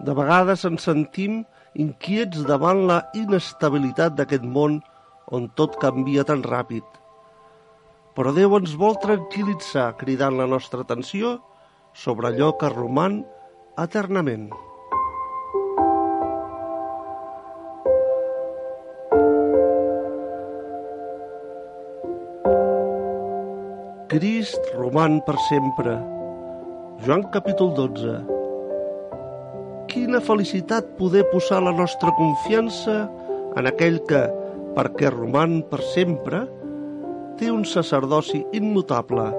De 0.02 0.16
vegades 0.18 0.66
ens 0.68 0.84
sentim 0.84 1.44
inquiets 1.80 2.42
davant 2.50 2.82
la 2.90 3.04
inestabilitat 3.16 4.18
d'aquest 4.18 4.44
món 4.44 4.82
on 5.32 5.48
tot 5.56 5.78
canvia 5.80 6.26
tan 6.28 6.42
ràpid. 6.44 6.84
Però 8.18 8.34
Déu 8.36 8.58
ens 8.58 8.74
vol 8.76 8.98
tranquil·litzar 9.00 9.94
cridant 10.02 10.36
la 10.36 10.50
nostra 10.50 10.84
atenció 10.84 11.38
i 11.38 11.51
sobre 11.94 12.28
allò 12.28 12.54
que 12.58 12.70
roman 12.70 13.22
eternament. 13.78 14.52
Crist 24.12 24.74
roman 24.76 25.22
per 25.24 25.38
sempre. 25.48 25.96
Joan 27.06 27.24
capítol 27.32 27.72
12. 27.78 28.16
Quina 29.92 30.20
felicitat 30.20 30.90
poder 30.98 31.24
posar 31.32 31.62
la 31.64 31.72
nostra 31.72 32.12
confiança 32.18 33.06
en 33.60 33.68
aquell 33.68 34.02
que, 34.08 34.26
perquè 34.76 35.12
roman 35.12 35.62
per 35.72 35.80
sempre, 35.94 36.44
té 37.40 37.50
un 37.52 37.64
sacerdoci 37.66 38.44
immutable, 38.56 39.32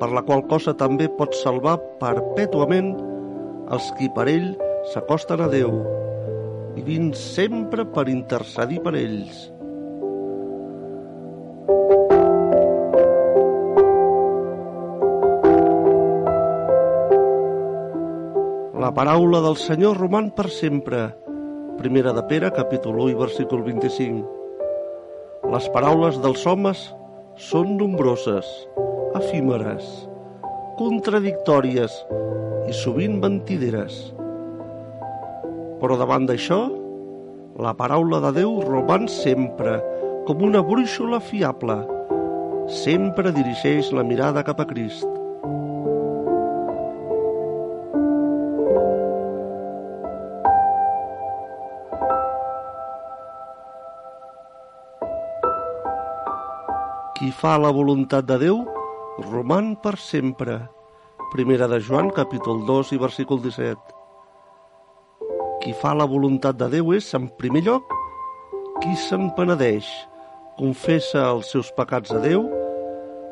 per 0.00 0.12
la 0.12 0.22
qual 0.26 0.44
cosa 0.50 0.76
també 0.76 1.08
pot 1.18 1.34
salvar 1.38 1.76
perpètuament 2.00 2.94
els 3.72 3.90
qui 3.98 4.08
per 4.14 4.28
ell 4.30 4.52
s'acosten 4.92 5.42
a 5.42 5.48
Déu, 5.50 5.72
vivint 6.76 7.12
sempre 7.18 7.86
per 7.88 8.06
intercedir 8.12 8.82
per 8.84 8.94
ells. 8.98 9.46
La 18.86 18.92
paraula 18.94 19.40
del 19.42 19.56
Senyor 19.58 19.96
roman 19.98 20.28
per 20.30 20.46
sempre. 20.52 21.08
Primera 21.80 22.12
de 22.14 22.22
Pere, 22.30 22.52
capítol 22.54 23.00
1 23.02 23.16
i 23.16 23.16
versícul 23.18 23.64
25. 23.66 24.22
Les 25.50 25.66
paraules 25.74 26.20
dels 26.22 26.46
homes 26.46 26.84
són 27.50 27.74
nombroses, 27.80 28.46
efímeres, 29.20 29.84
contradictòries 30.78 31.92
i 32.68 32.74
sovint 32.76 33.18
mentideres. 33.22 33.98
Però 35.80 35.96
davant 36.00 36.26
d'això, 36.28 36.60
la 37.56 37.72
paraula 37.76 38.20
de 38.24 38.32
Déu 38.40 38.58
roman 38.66 39.06
sempre 39.08 39.78
com 40.26 40.42
una 40.44 40.60
brúixola 40.60 41.20
fiable. 41.22 41.78
Sempre 42.82 43.30
dirigeix 43.32 43.92
la 43.94 44.02
mirada 44.04 44.42
cap 44.44 44.60
a 44.60 44.66
Crist. 44.68 45.06
Qui 57.16 57.30
fa 57.32 57.56
la 57.56 57.70
voluntat 57.72 58.26
de 58.28 58.36
Déu, 58.42 58.66
roman 59.18 59.76
per 59.80 59.96
sempre. 59.96 60.68
Primera 61.32 61.66
de 61.66 61.80
Joan, 61.80 62.10
capítol 62.10 62.66
2 62.66 62.92
i 62.92 62.98
versícul 63.00 63.40
17. 63.40 63.76
Qui 65.62 65.72
fa 65.80 65.94
la 65.96 66.04
voluntat 66.04 66.58
de 66.60 66.68
Déu 66.76 66.92
és, 66.94 67.08
en 67.16 67.28
primer 67.40 67.64
lloc, 67.64 67.88
qui 68.82 68.92
se'n 69.00 69.30
penedeix, 69.34 69.88
confessa 70.58 71.24
els 71.32 71.48
seus 71.50 71.72
pecats 71.76 72.12
a 72.12 72.20
Déu 72.20 72.44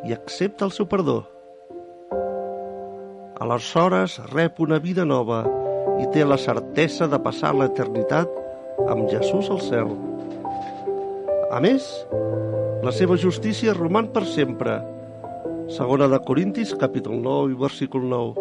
i 0.08 0.16
accepta 0.16 0.64
el 0.64 0.72
seu 0.72 0.88
perdó. 0.88 1.22
Aleshores 3.44 4.18
rep 4.32 4.60
una 4.64 4.80
vida 4.80 5.04
nova 5.04 5.44
i 6.00 6.08
té 6.14 6.24
la 6.24 6.40
certesa 6.40 7.06
de 7.10 7.20
passar 7.20 7.52
l'eternitat 7.54 8.30
amb 8.88 9.06
Jesús 9.12 9.52
al 9.52 9.60
cel. 9.60 9.92
A 11.52 11.60
més, 11.62 11.86
la 12.82 12.92
seva 12.92 13.16
justícia 13.20 13.76
roman 13.76 14.08
per 14.16 14.24
sempre. 14.26 14.80
Segona 15.74 16.06
de 16.06 16.20
Corintis, 16.22 16.70
capítol 16.78 17.18
9 17.18 17.50
i 17.50 17.56
versícul 17.58 18.04
9. 18.06 18.34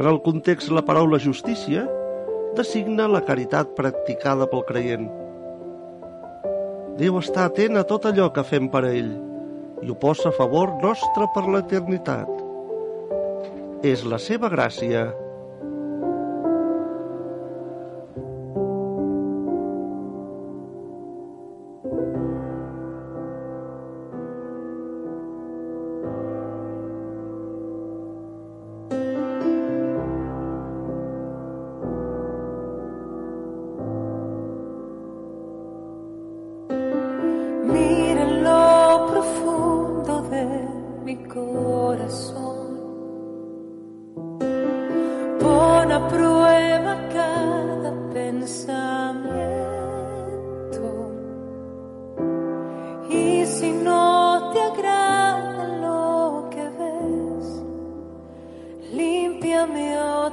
En 0.00 0.08
el 0.08 0.22
context, 0.24 0.72
la 0.72 0.80
paraula 0.80 1.20
justícia 1.20 1.84
designa 2.56 3.10
la 3.12 3.20
caritat 3.28 3.76
practicada 3.76 4.48
pel 4.48 4.64
creient. 4.64 5.04
Déu 6.96 7.20
està 7.20 7.44
atent 7.44 7.76
a 7.76 7.84
tot 7.84 8.08
allò 8.08 8.32
que 8.32 8.48
fem 8.48 8.72
per 8.72 8.86
a 8.88 8.96
ell 8.96 9.12
i 9.84 9.92
ho 9.92 10.00
posa 10.00 10.32
a 10.32 10.38
favor 10.40 10.78
nostre 10.80 11.28
per 11.36 11.44
l'eternitat. 11.44 12.32
És 13.84 14.08
la 14.08 14.16
seva 14.16 14.48
gràcia 14.48 15.10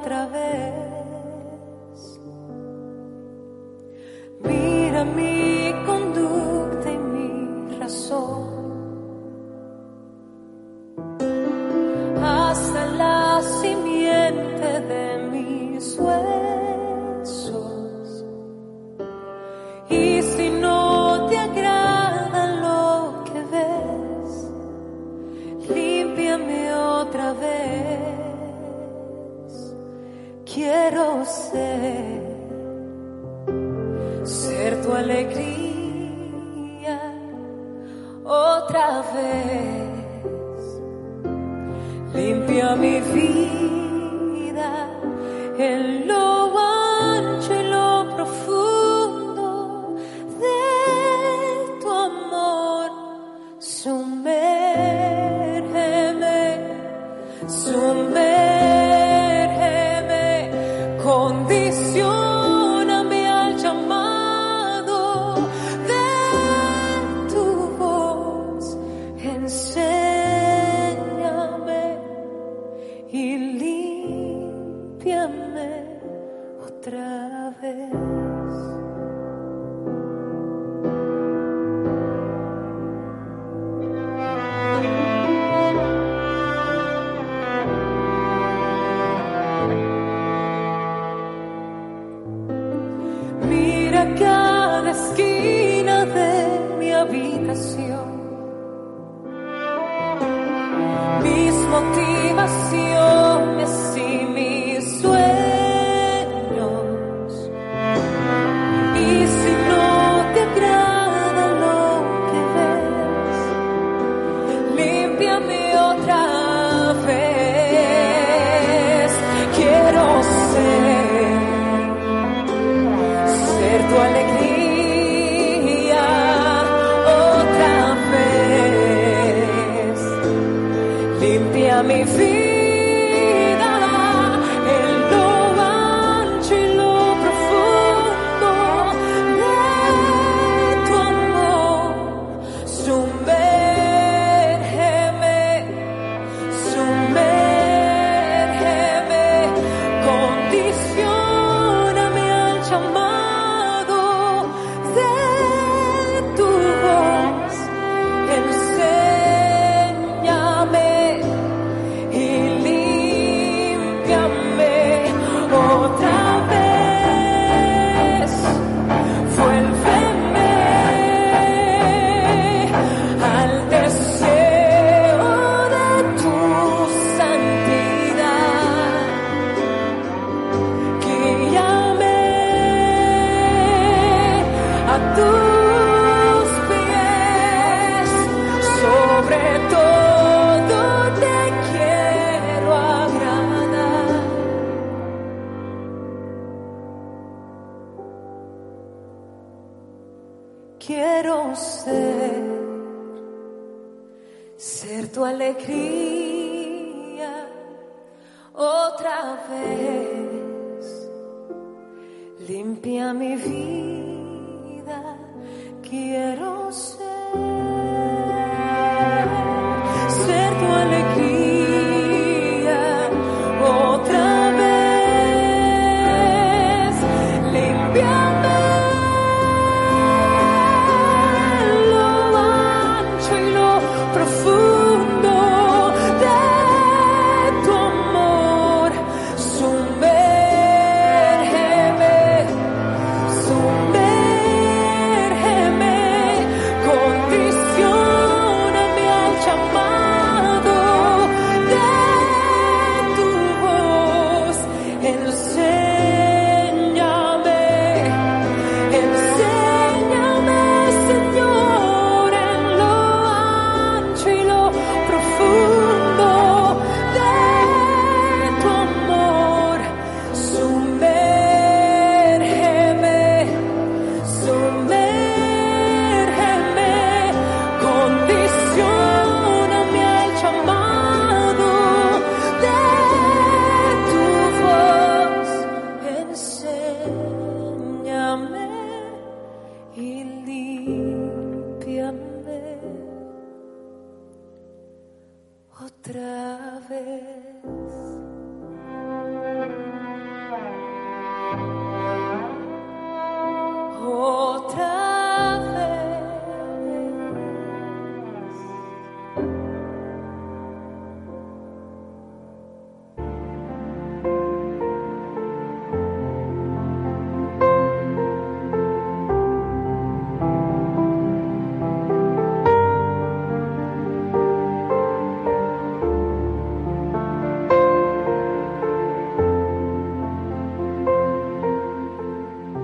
otra 0.08 0.26
vez. 0.28 0.67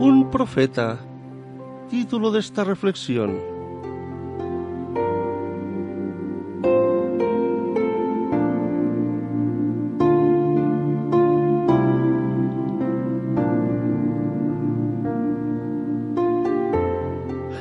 Un 0.06 0.30
profeta. 0.30 1.00
Título 1.90 2.30
de 2.30 2.42
esta 2.42 2.66
reflexión. 2.66 3.40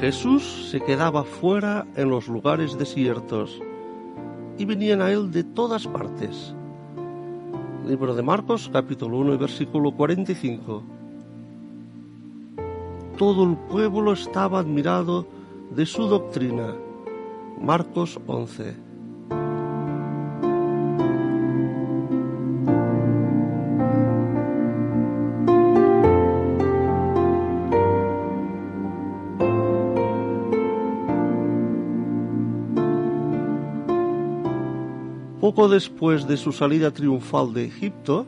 Jesús 0.01 0.69
se 0.73 0.81
quedaba 0.81 1.23
fuera 1.23 1.87
en 1.95 2.11
los 2.11 2.27
lugares 2.27 2.77
desiertos 2.77 3.63
y 4.59 4.65
venían 4.65 5.01
a 5.01 5.13
él 5.13 5.31
de 5.31 5.45
todas 5.45 5.87
partes. 5.87 6.57
Libro 7.87 8.17
de 8.17 8.23
Marcos, 8.25 8.69
capítulo 8.73 9.19
1 9.19 9.35
y 9.35 9.37
versículo 9.37 9.93
45 9.93 10.92
todo 13.23 13.45
el 13.45 13.57
pueblo 13.57 14.15
estaba 14.15 14.59
admirado 14.59 15.25
de 15.71 15.87
su 15.87 16.09
doctrina. 16.09 16.75
Marcos 17.61 18.19
11. 18.27 18.75
Poco 35.41 35.69
después 35.69 36.27
de 36.27 36.37
su 36.37 36.51
salida 36.51 36.91
triunfal 36.91 37.55
de 37.55 37.67
Egipto, 37.67 38.27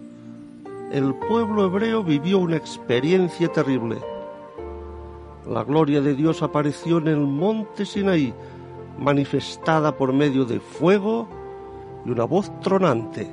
el 0.93 1.17
pueblo 1.17 1.65
hebreo 1.65 2.05
vivió 2.05 2.39
una 2.39 2.55
experiencia 2.55 3.49
terrible. 3.49 4.14
La 5.49 5.63
gloria 5.63 6.01
de 6.01 6.15
Dios 6.15 6.43
apareció 6.43 6.99
en 6.99 7.09
el 7.09 7.19
monte 7.19 7.85
Sinaí, 7.85 8.33
manifestada 8.99 9.97
por 9.97 10.13
medio 10.13 10.47
de 10.47 10.59
fuego 10.59 11.29
y 12.07 12.11
una 12.11 12.25
voz 12.25 12.51
tronante. 12.61 13.31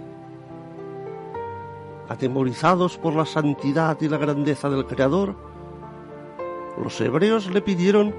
Atemorizados 2.10 2.98
por 2.98 3.14
la 3.14 3.26
santidad 3.26 3.98
y 4.02 4.10
la 4.10 4.18
grandeza 4.18 4.70
del 4.70 4.86
Creador, 4.86 5.36
los 6.84 7.00
hebreos 7.00 7.50
le 7.50 7.62
pidieron 7.62 8.14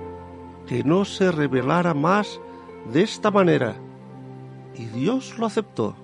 que 0.67 0.85
no 0.85 1.05
se 1.05 1.31
revelara 1.31 1.93
más 1.93 2.41
de 2.91 3.03
esta 3.03 3.31
manera, 3.31 3.77
y 4.75 4.87
Dios 4.87 5.39
lo 5.39 5.47
aceptó. 5.47 5.95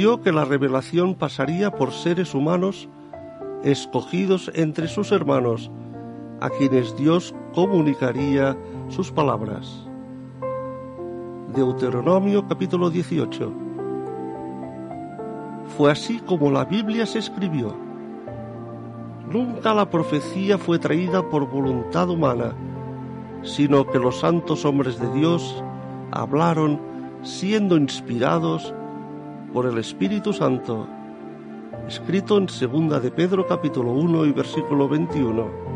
Que 0.00 0.32
la 0.32 0.46
revelación 0.46 1.14
pasaría 1.14 1.70
por 1.70 1.92
seres 1.92 2.34
humanos 2.34 2.88
escogidos 3.62 4.50
entre 4.54 4.88
sus 4.88 5.12
hermanos, 5.12 5.70
a 6.40 6.48
quienes 6.48 6.96
Dios 6.96 7.34
comunicaría 7.52 8.56
sus 8.88 9.12
palabras. 9.12 9.86
Deuteronomio 11.54 12.48
capítulo 12.48 12.88
18. 12.88 13.52
Fue 15.76 15.92
así 15.92 16.18
como 16.20 16.50
la 16.50 16.64
Biblia 16.64 17.04
se 17.04 17.18
escribió. 17.18 17.76
Nunca 19.30 19.74
la 19.74 19.90
profecía 19.90 20.56
fue 20.56 20.78
traída 20.78 21.28
por 21.28 21.46
voluntad 21.46 22.08
humana, 22.08 22.54
sino 23.42 23.86
que 23.86 23.98
los 23.98 24.20
santos 24.20 24.64
hombres 24.64 24.98
de 24.98 25.12
Dios 25.12 25.62
hablaron 26.10 26.80
siendo 27.22 27.76
inspirados 27.76 28.74
por 29.52 29.66
el 29.66 29.78
Espíritu 29.78 30.32
Santo, 30.32 30.86
escrito 31.88 32.38
en 32.38 32.48
segunda 32.48 33.00
de 33.00 33.10
Pedro 33.10 33.46
capítulo 33.46 33.92
1 33.92 34.26
y 34.26 34.32
versículo 34.32 34.88
21. 34.88 35.70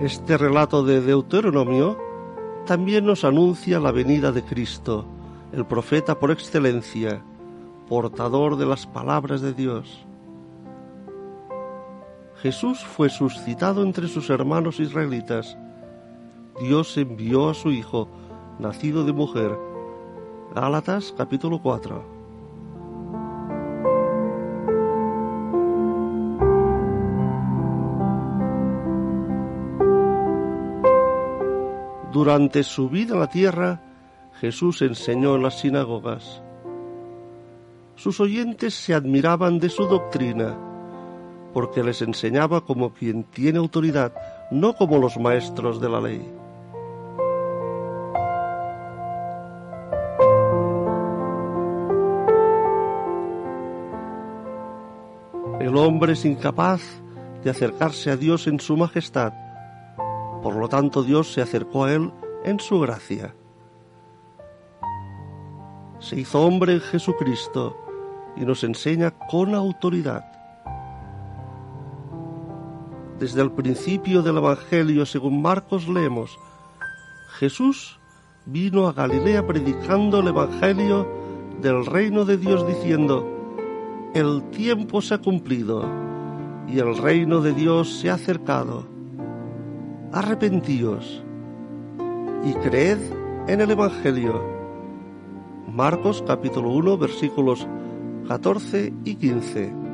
Este 0.00 0.36
relato 0.36 0.84
de 0.84 1.00
Deuteronomio 1.00 1.98
también 2.64 3.06
nos 3.06 3.24
anuncia 3.24 3.78
la 3.78 3.92
venida 3.92 4.32
de 4.32 4.42
Cristo, 4.42 5.06
el 5.52 5.64
profeta 5.66 6.18
por 6.18 6.30
excelencia, 6.32 7.22
portador 7.88 8.56
de 8.56 8.66
las 8.66 8.86
palabras 8.86 9.40
de 9.40 9.52
Dios. 9.52 10.06
Jesús 12.42 12.84
fue 12.84 13.08
suscitado 13.08 13.82
entre 13.82 14.08
sus 14.08 14.28
hermanos 14.28 14.78
israelitas. 14.78 15.56
Dios 16.60 16.96
envió 16.98 17.48
a 17.48 17.54
su 17.54 17.70
Hijo, 17.70 18.08
nacido 18.58 19.04
de 19.04 19.12
mujer. 19.12 19.56
Gálatas 20.54 21.14
capítulo 21.16 21.60
4. 21.62 22.16
Durante 32.12 32.62
su 32.62 32.88
vida 32.88 33.14
en 33.14 33.20
la 33.20 33.28
tierra, 33.28 33.82
Jesús 34.40 34.82
enseñó 34.82 35.36
en 35.36 35.42
las 35.42 35.60
sinagogas. 35.60 36.42
Sus 37.94 38.20
oyentes 38.20 38.74
se 38.74 38.94
admiraban 38.94 39.58
de 39.58 39.68
su 39.68 39.86
doctrina, 39.86 40.75
porque 41.56 41.82
les 41.82 42.02
enseñaba 42.02 42.60
como 42.60 42.92
quien 42.92 43.24
tiene 43.24 43.56
autoridad, 43.56 44.12
no 44.50 44.74
como 44.74 44.98
los 44.98 45.16
maestros 45.16 45.80
de 45.80 45.88
la 45.88 46.02
ley. 46.02 46.20
El 55.60 55.74
hombre 55.78 56.12
es 56.12 56.26
incapaz 56.26 56.82
de 57.42 57.48
acercarse 57.48 58.10
a 58.10 58.18
Dios 58.18 58.46
en 58.48 58.60
su 58.60 58.76
majestad, 58.76 59.32
por 60.42 60.56
lo 60.56 60.68
tanto, 60.68 61.02
Dios 61.02 61.32
se 61.32 61.40
acercó 61.40 61.86
a 61.86 61.94
él 61.94 62.12
en 62.44 62.60
su 62.60 62.78
gracia. 62.80 63.34
Se 66.00 66.20
hizo 66.20 66.42
hombre 66.42 66.74
en 66.74 66.80
Jesucristo 66.80 67.74
y 68.36 68.44
nos 68.44 68.62
enseña 68.62 69.12
con 69.30 69.54
autoridad. 69.54 70.35
Desde 73.18 73.40
el 73.40 73.50
principio 73.50 74.20
del 74.20 74.36
Evangelio, 74.36 75.06
según 75.06 75.40
Marcos, 75.40 75.88
leemos, 75.88 76.38
Jesús 77.38 77.98
vino 78.44 78.88
a 78.88 78.92
Galilea 78.92 79.46
predicando 79.46 80.20
el 80.20 80.28
Evangelio 80.28 81.08
del 81.62 81.86
reino 81.86 82.26
de 82.26 82.36
Dios 82.36 82.66
diciendo, 82.66 83.26
el 84.14 84.42
tiempo 84.50 85.00
se 85.00 85.14
ha 85.14 85.18
cumplido 85.18 85.84
y 86.68 86.78
el 86.78 86.96
reino 86.98 87.40
de 87.40 87.54
Dios 87.54 88.00
se 88.00 88.10
ha 88.10 88.14
acercado 88.14 88.86
arrepentíos 90.12 91.22
y 92.44 92.52
creed 92.68 92.98
en 93.48 93.62
el 93.62 93.70
Evangelio. 93.70 94.42
Marcos 95.72 96.22
capítulo 96.26 96.70
1 96.70 96.98
versículos 96.98 97.66
14 98.28 98.92
y 99.04 99.14
15. 99.14 99.85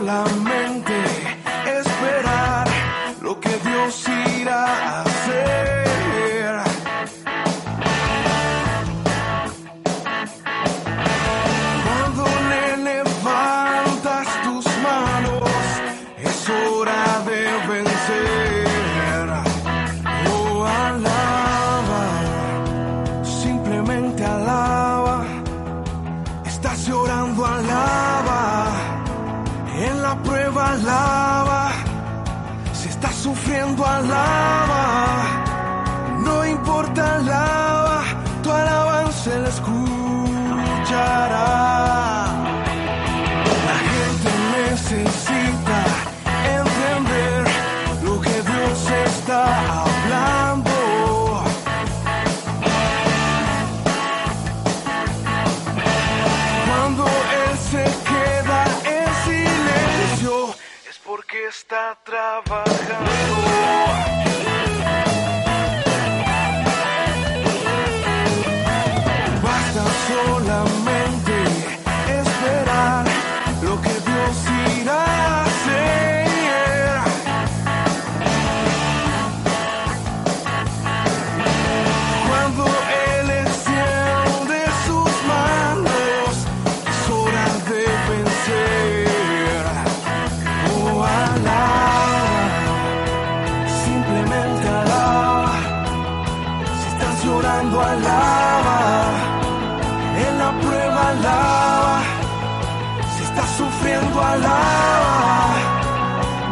all 0.00 0.08
I'm 0.08 0.39
alaba. 104.22 105.54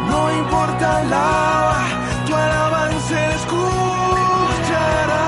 No 0.09 0.31
importa, 0.31 0.97
alaba. 0.97 1.77
Tu 2.25 2.35
alabanza 2.35 3.17
escuchará. 3.37 5.25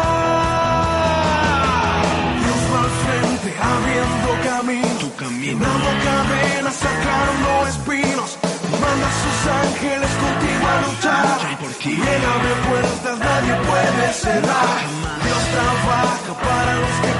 Dios 2.41 2.61
va 2.71 2.79
al 2.85 2.91
frente, 3.03 3.49
abriendo 3.73 4.29
camino. 4.49 4.97
Tu 4.99 5.09
camino. 5.15 5.65
cadenas, 6.05 6.75
sacando 6.75 7.49
espinos. 7.67 8.37
Manda 8.81 9.07
a 9.07 9.15
sus 9.23 9.39
ángeles 9.63 10.11
contigo 10.23 10.65
a 10.67 10.75
luchar. 10.85 11.41
Él 11.83 12.23
abre 12.35 12.53
puertas, 12.69 13.17
nadie 13.19 13.53
puede 13.69 14.13
cerrar. 14.13 14.79
Dios 15.23 15.43
trabaja 15.55 16.33
para 16.47 16.71
los 16.75 16.95
que 17.03 17.11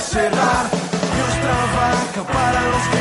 cerrar. 0.00 0.66
Dios 0.70 1.32
trabaja 1.42 2.32
para 2.32 2.60
los 2.70 2.82
que 2.88 2.99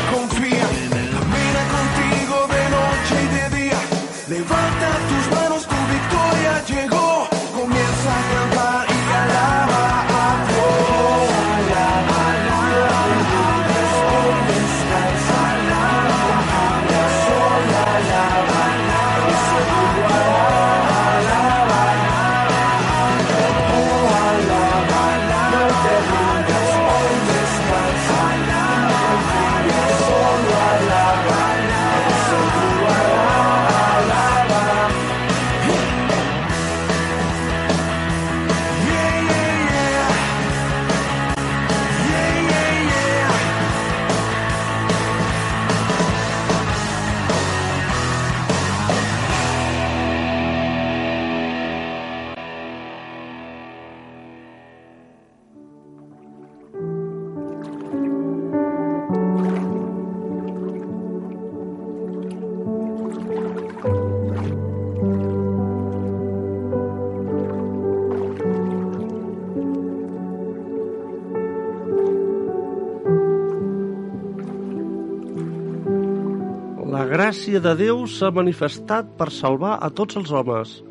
gràcia 77.59 77.75
de 77.75 77.85
Déu 77.85 78.05
s'ha 78.07 78.31
manifestat 78.31 79.05
per 79.17 79.29
salvar 79.31 79.79
a 79.83 79.89
tots 79.89 80.15
els 80.15 80.31
homes. 80.31 80.81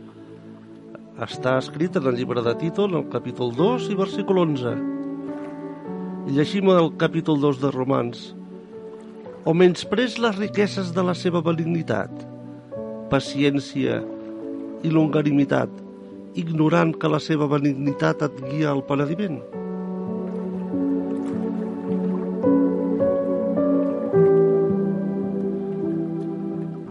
Està 1.18 1.56
escrit 1.58 1.96
en 1.96 2.06
el 2.06 2.16
llibre 2.16 2.42
de 2.42 2.54
Tito, 2.60 2.84
en 2.84 2.94
el 2.94 3.08
capítol 3.08 3.54
2 3.56 3.88
i 3.90 3.96
versícul 3.96 4.38
11. 4.38 4.74
I 6.28 6.36
llegim 6.36 6.68
el 6.68 6.92
capítol 6.98 7.40
2 7.40 7.60
de 7.62 7.70
Romans. 7.70 8.34
O 9.46 9.54
menyspres 9.54 10.18
les 10.18 10.36
riqueses 10.36 10.92
de 10.92 11.02
la 11.02 11.14
seva 11.14 11.40
benignitat, 11.40 12.12
paciència 13.08 14.02
i 14.84 14.90
longanimitat, 14.92 15.70
ignorant 16.34 16.92
que 16.92 17.08
la 17.08 17.20
seva 17.20 17.48
benignitat 17.48 18.22
et 18.28 18.44
guia 18.50 18.74
al 18.74 18.84
penediment. 18.84 19.40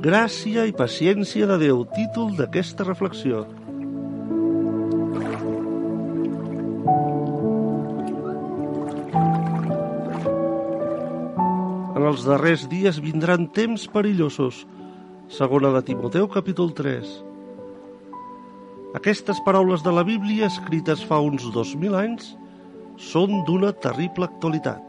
Gràcia 0.07 0.63
i 0.63 0.71
paciència 0.71 1.43
de 1.49 1.55
Déu, 1.59 1.81
títol 1.91 2.29
d'aquesta 2.37 2.85
reflexió. 2.87 3.41
En 11.91 12.07
els 12.07 12.23
darrers 12.23 12.63
dies 12.71 13.01
vindran 13.03 13.49
temps 13.51 13.83
perillosos. 13.91 14.63
Segona 15.27 15.73
de 15.75 15.83
Timoteu, 15.91 16.31
capítol 16.31 16.71
3. 16.77 17.11
Aquestes 19.01 19.43
paraules 19.43 19.83
de 19.83 19.91
la 19.91 20.07
Bíblia, 20.07 20.47
escrites 20.47 21.03
fa 21.03 21.19
uns 21.19 21.51
2.000 21.51 21.99
anys, 22.05 22.31
són 22.95 23.41
d'una 23.49 23.75
terrible 23.75 24.31
actualitat. 24.31 24.86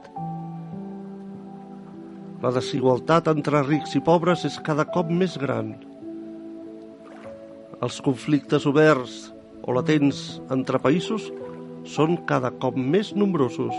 La 2.39 2.53
desigualtat 2.55 3.27
entre 3.33 3.65
rics 3.65 3.97
i 3.99 4.01
pobres 4.07 4.45
és 4.47 4.57
cada 4.63 4.85
cop 4.87 5.09
més 5.11 5.33
gran. 5.43 5.73
Els 7.83 7.97
conflictes 8.07 8.67
oberts 8.71 9.17
o 9.67 9.75
latents 9.75 10.21
entre 10.55 10.79
països 10.79 11.25
són 11.83 12.15
cada 12.29 12.53
cop 12.63 12.79
més 12.79 13.11
nombrosos. 13.19 13.75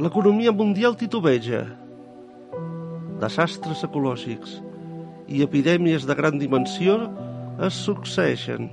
L'economia 0.00 0.54
mundial 0.56 0.96
titubeja. 0.96 1.66
Desastres 3.20 3.84
ecològics 3.84 4.56
i 5.28 5.44
epidèmies 5.44 6.08
de 6.08 6.16
gran 6.16 6.40
dimensió 6.40 6.96
es 7.68 7.76
succeeixen. 7.84 8.70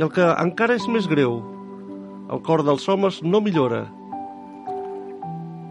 I 0.00 0.08
el 0.08 0.10
que 0.16 0.32
encara 0.40 0.80
és 0.80 0.88
més 0.88 1.04
greu, 1.12 1.38
el 2.32 2.42
cor 2.48 2.64
dels 2.64 2.88
homes 2.88 3.20
no 3.22 3.44
millora. 3.44 3.84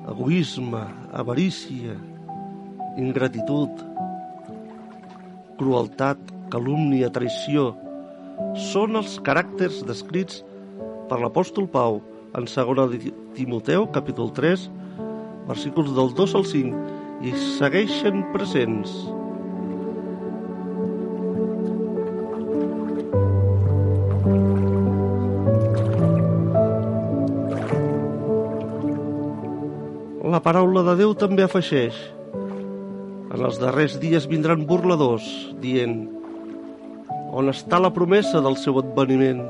Egoisme, 0.06 0.84
avarícia, 1.14 1.96
ingratitud, 3.02 3.82
crueltat, 5.58 6.20
calúmnia, 6.54 7.10
traïció, 7.10 7.72
són 8.72 9.00
els 9.00 9.18
caràcters 9.26 9.82
descrits 9.88 10.44
per 11.10 11.20
l'apòstol 11.22 11.68
Pau 11.72 12.02
en 12.38 12.46
2 12.46 12.98
Timoteu, 13.36 13.88
capítol 13.96 14.32
3, 14.36 14.70
versículos 15.50 15.96
del 15.98 16.14
2 16.14 16.36
al 16.38 16.46
5, 16.54 16.88
i 17.26 17.34
segueixen 17.58 18.26
presents. 18.34 18.94
Paraula 30.46 30.84
de 30.86 30.94
Déu 31.00 31.16
també 31.18 31.42
afegeix 31.42 31.96
en 33.34 33.42
els 33.48 33.56
darrers 33.58 33.96
dies 33.98 34.28
vindran 34.30 34.62
burladors, 34.70 35.26
dient 35.58 36.04
on 37.36 37.50
està 37.50 37.80
la 37.82 37.90
promesa 37.96 38.44
del 38.46 38.54
seu 38.62 38.78
adveniment? 38.78 39.42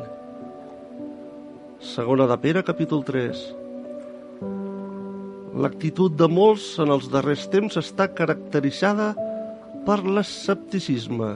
Segona 1.83 2.29
de 2.31 2.37
Pere, 2.39 2.63
capítol 2.63 3.03
3. 3.05 3.41
L'actitud 5.65 6.15
de 6.15 6.29
molts 6.31 6.69
en 6.79 6.95
els 6.95 7.11
darrers 7.11 7.43
temps 7.51 7.75
està 7.83 8.07
caracteritzada 8.15 9.11
per 9.85 9.99
l'escepticisme 10.07 11.33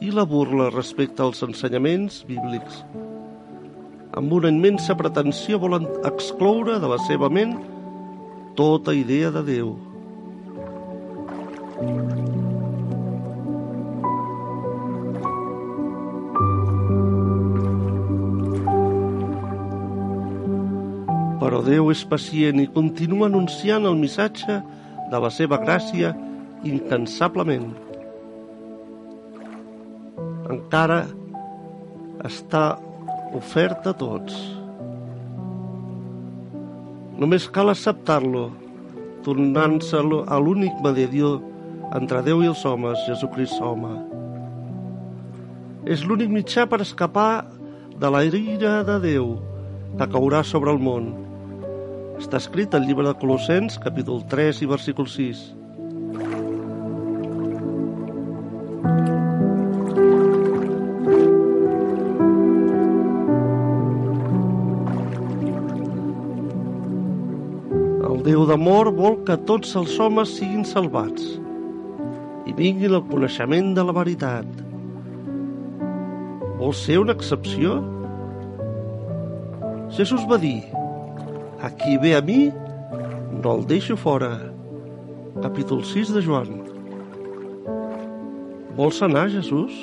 i 0.00 0.14
la 0.14 0.24
burla 0.30 0.70
respecte 0.70 1.26
als 1.26 1.42
ensenyaments 1.44 2.22
bíblics. 2.30 2.84
Amb 4.14 4.32
una 4.38 4.54
immensa 4.54 4.94
pretensió 4.96 5.58
volen 5.58 5.90
excloure 6.06 6.78
de 6.78 6.94
la 6.94 7.02
seva 7.10 7.28
ment 7.28 7.58
tota 8.60 8.92
idea 8.92 9.30
de 9.32 9.40
Déu. 9.40 9.70
Però 21.40 21.62
Déu 21.64 21.88
és 21.88 22.04
pacient 22.04 22.60
i 22.60 22.68
continua 22.68 23.30
anunciant 23.32 23.88
el 23.88 23.96
missatge 23.96 24.60
de 25.08 25.24
la 25.24 25.32
seva 25.32 25.62
gràcia 25.64 26.12
incansablement. 26.68 27.70
Encara 30.52 31.06
està 32.28 32.66
ofert 33.32 33.88
a 33.88 33.96
tots. 33.96 34.59
Només 37.20 37.50
cal 37.52 37.68
acceptar-lo, 37.68 38.46
tornant-se 39.26 39.98
a 40.00 40.38
l'únic 40.40 40.78
mediador 40.80 41.42
entre 41.98 42.22
Déu 42.24 42.40
i 42.40 42.48
els 42.48 42.62
homes, 42.64 43.02
Jesucrist 43.04 43.60
home. 43.60 43.90
És 45.84 46.06
l'únic 46.08 46.32
mitjà 46.32 46.64
per 46.70 46.80
escapar 46.80 47.44
de 48.00 48.08
la 48.08 48.24
ira 48.24 48.78
de 48.88 48.96
Déu 49.04 49.34
que 49.98 50.08
caurà 50.16 50.40
sobre 50.48 50.72
el 50.72 50.80
món. 50.80 51.12
Està 52.16 52.40
escrit 52.40 52.72
al 52.72 52.88
llibre 52.88 53.10
de 53.10 53.16
Colossens, 53.20 53.76
capítol 53.84 54.24
3 54.32 54.64
i 54.64 54.70
versícul 54.72 55.08
6. 55.20 55.59
D'amor 68.50 68.88
vol 68.90 69.20
que 69.26 69.36
tots 69.46 69.76
els 69.78 69.92
homes 70.02 70.32
siguin 70.34 70.64
salvats 70.66 71.22
i 72.50 72.54
vinguin 72.56 72.96
al 72.96 73.04
coneixement 73.06 73.68
de 73.76 73.84
la 73.86 73.94
veritat. 73.94 74.48
Vol 76.58 76.74
ser 76.74 76.96
una 76.98 77.14
excepció? 77.14 77.76
Jesús 79.94 80.26
va 80.32 80.40
dir, 80.42 80.64
a 81.62 81.70
qui 81.78 81.94
ve 82.02 82.16
a 82.18 82.24
mi, 82.26 82.40
no 83.38 83.54
el 83.54 83.62
deixo 83.70 83.94
fora. 83.94 84.32
Capítol 85.44 85.84
6 85.86 86.10
de 86.16 86.26
Joan. 86.26 86.50
Vols 88.74 88.98
anar, 89.06 89.28
Jesús? 89.30 89.78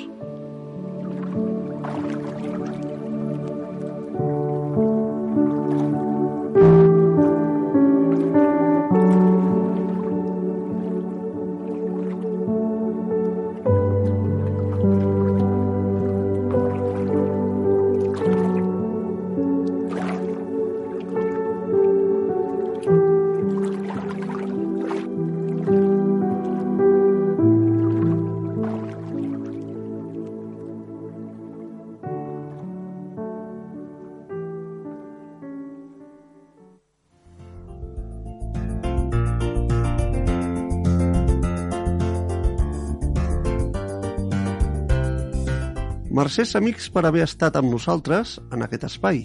Mercès 46.28 46.50
amics 46.58 46.90
per 46.92 47.00
haver 47.08 47.22
estat 47.24 47.54
amb 47.56 47.70
nosaltres 47.72 48.34
en 48.52 48.60
aquest 48.66 48.82
espai. 48.84 49.22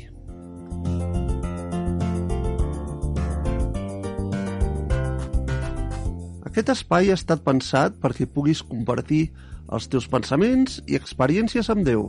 Aquest 6.47 6.71
espai 6.71 7.11
ha 7.11 7.17
estat 7.19 7.43
pensat 7.43 7.97
perquè 7.99 8.23
puguis 8.23 8.61
compartir 8.63 9.19
els 9.67 9.89
teus 9.91 10.07
pensaments 10.07 10.79
i 10.87 10.95
experiències 10.95 11.67
amb 11.75 11.83
Déu. 11.89 12.07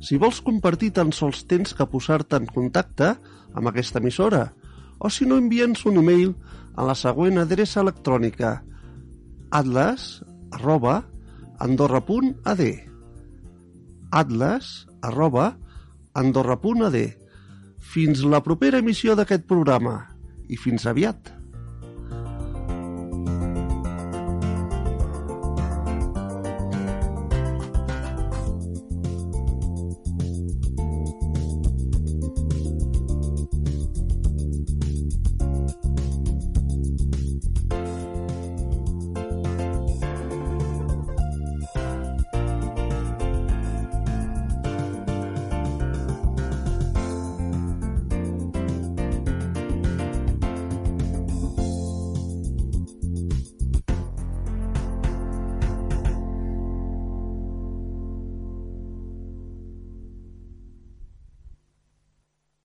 Si 0.00 0.16
vols 0.24 0.40
compartir 0.48 0.94
tan 0.96 1.12
sols 1.12 1.44
tens 1.52 1.76
que 1.76 1.84
posar-te 1.84 2.40
en 2.40 2.48
contacte 2.48 3.12
amb 3.52 3.68
aquesta 3.68 4.00
emissora 4.00 4.46
o 5.04 5.12
si 5.12 5.28
no 5.28 5.36
envia'ns 5.36 5.84
un 5.84 6.00
e-mail 6.00 6.30
a 6.74 6.86
la 6.86 6.94
següent 6.98 7.38
adreça 7.42 7.80
electrònica 7.82 8.56
atlas 9.54 10.22
arroba 10.52 11.02
andorra.ad 11.62 12.62
atlas 14.10 14.72
arroba 15.02 15.52
andorra.ad 16.14 16.98
Fins 17.84 18.24
la 18.26 18.40
propera 18.42 18.80
emissió 18.80 19.14
d'aquest 19.14 19.44
programa. 19.46 19.98
I 20.48 20.56
fins 20.58 20.86
aviat. 20.88 21.30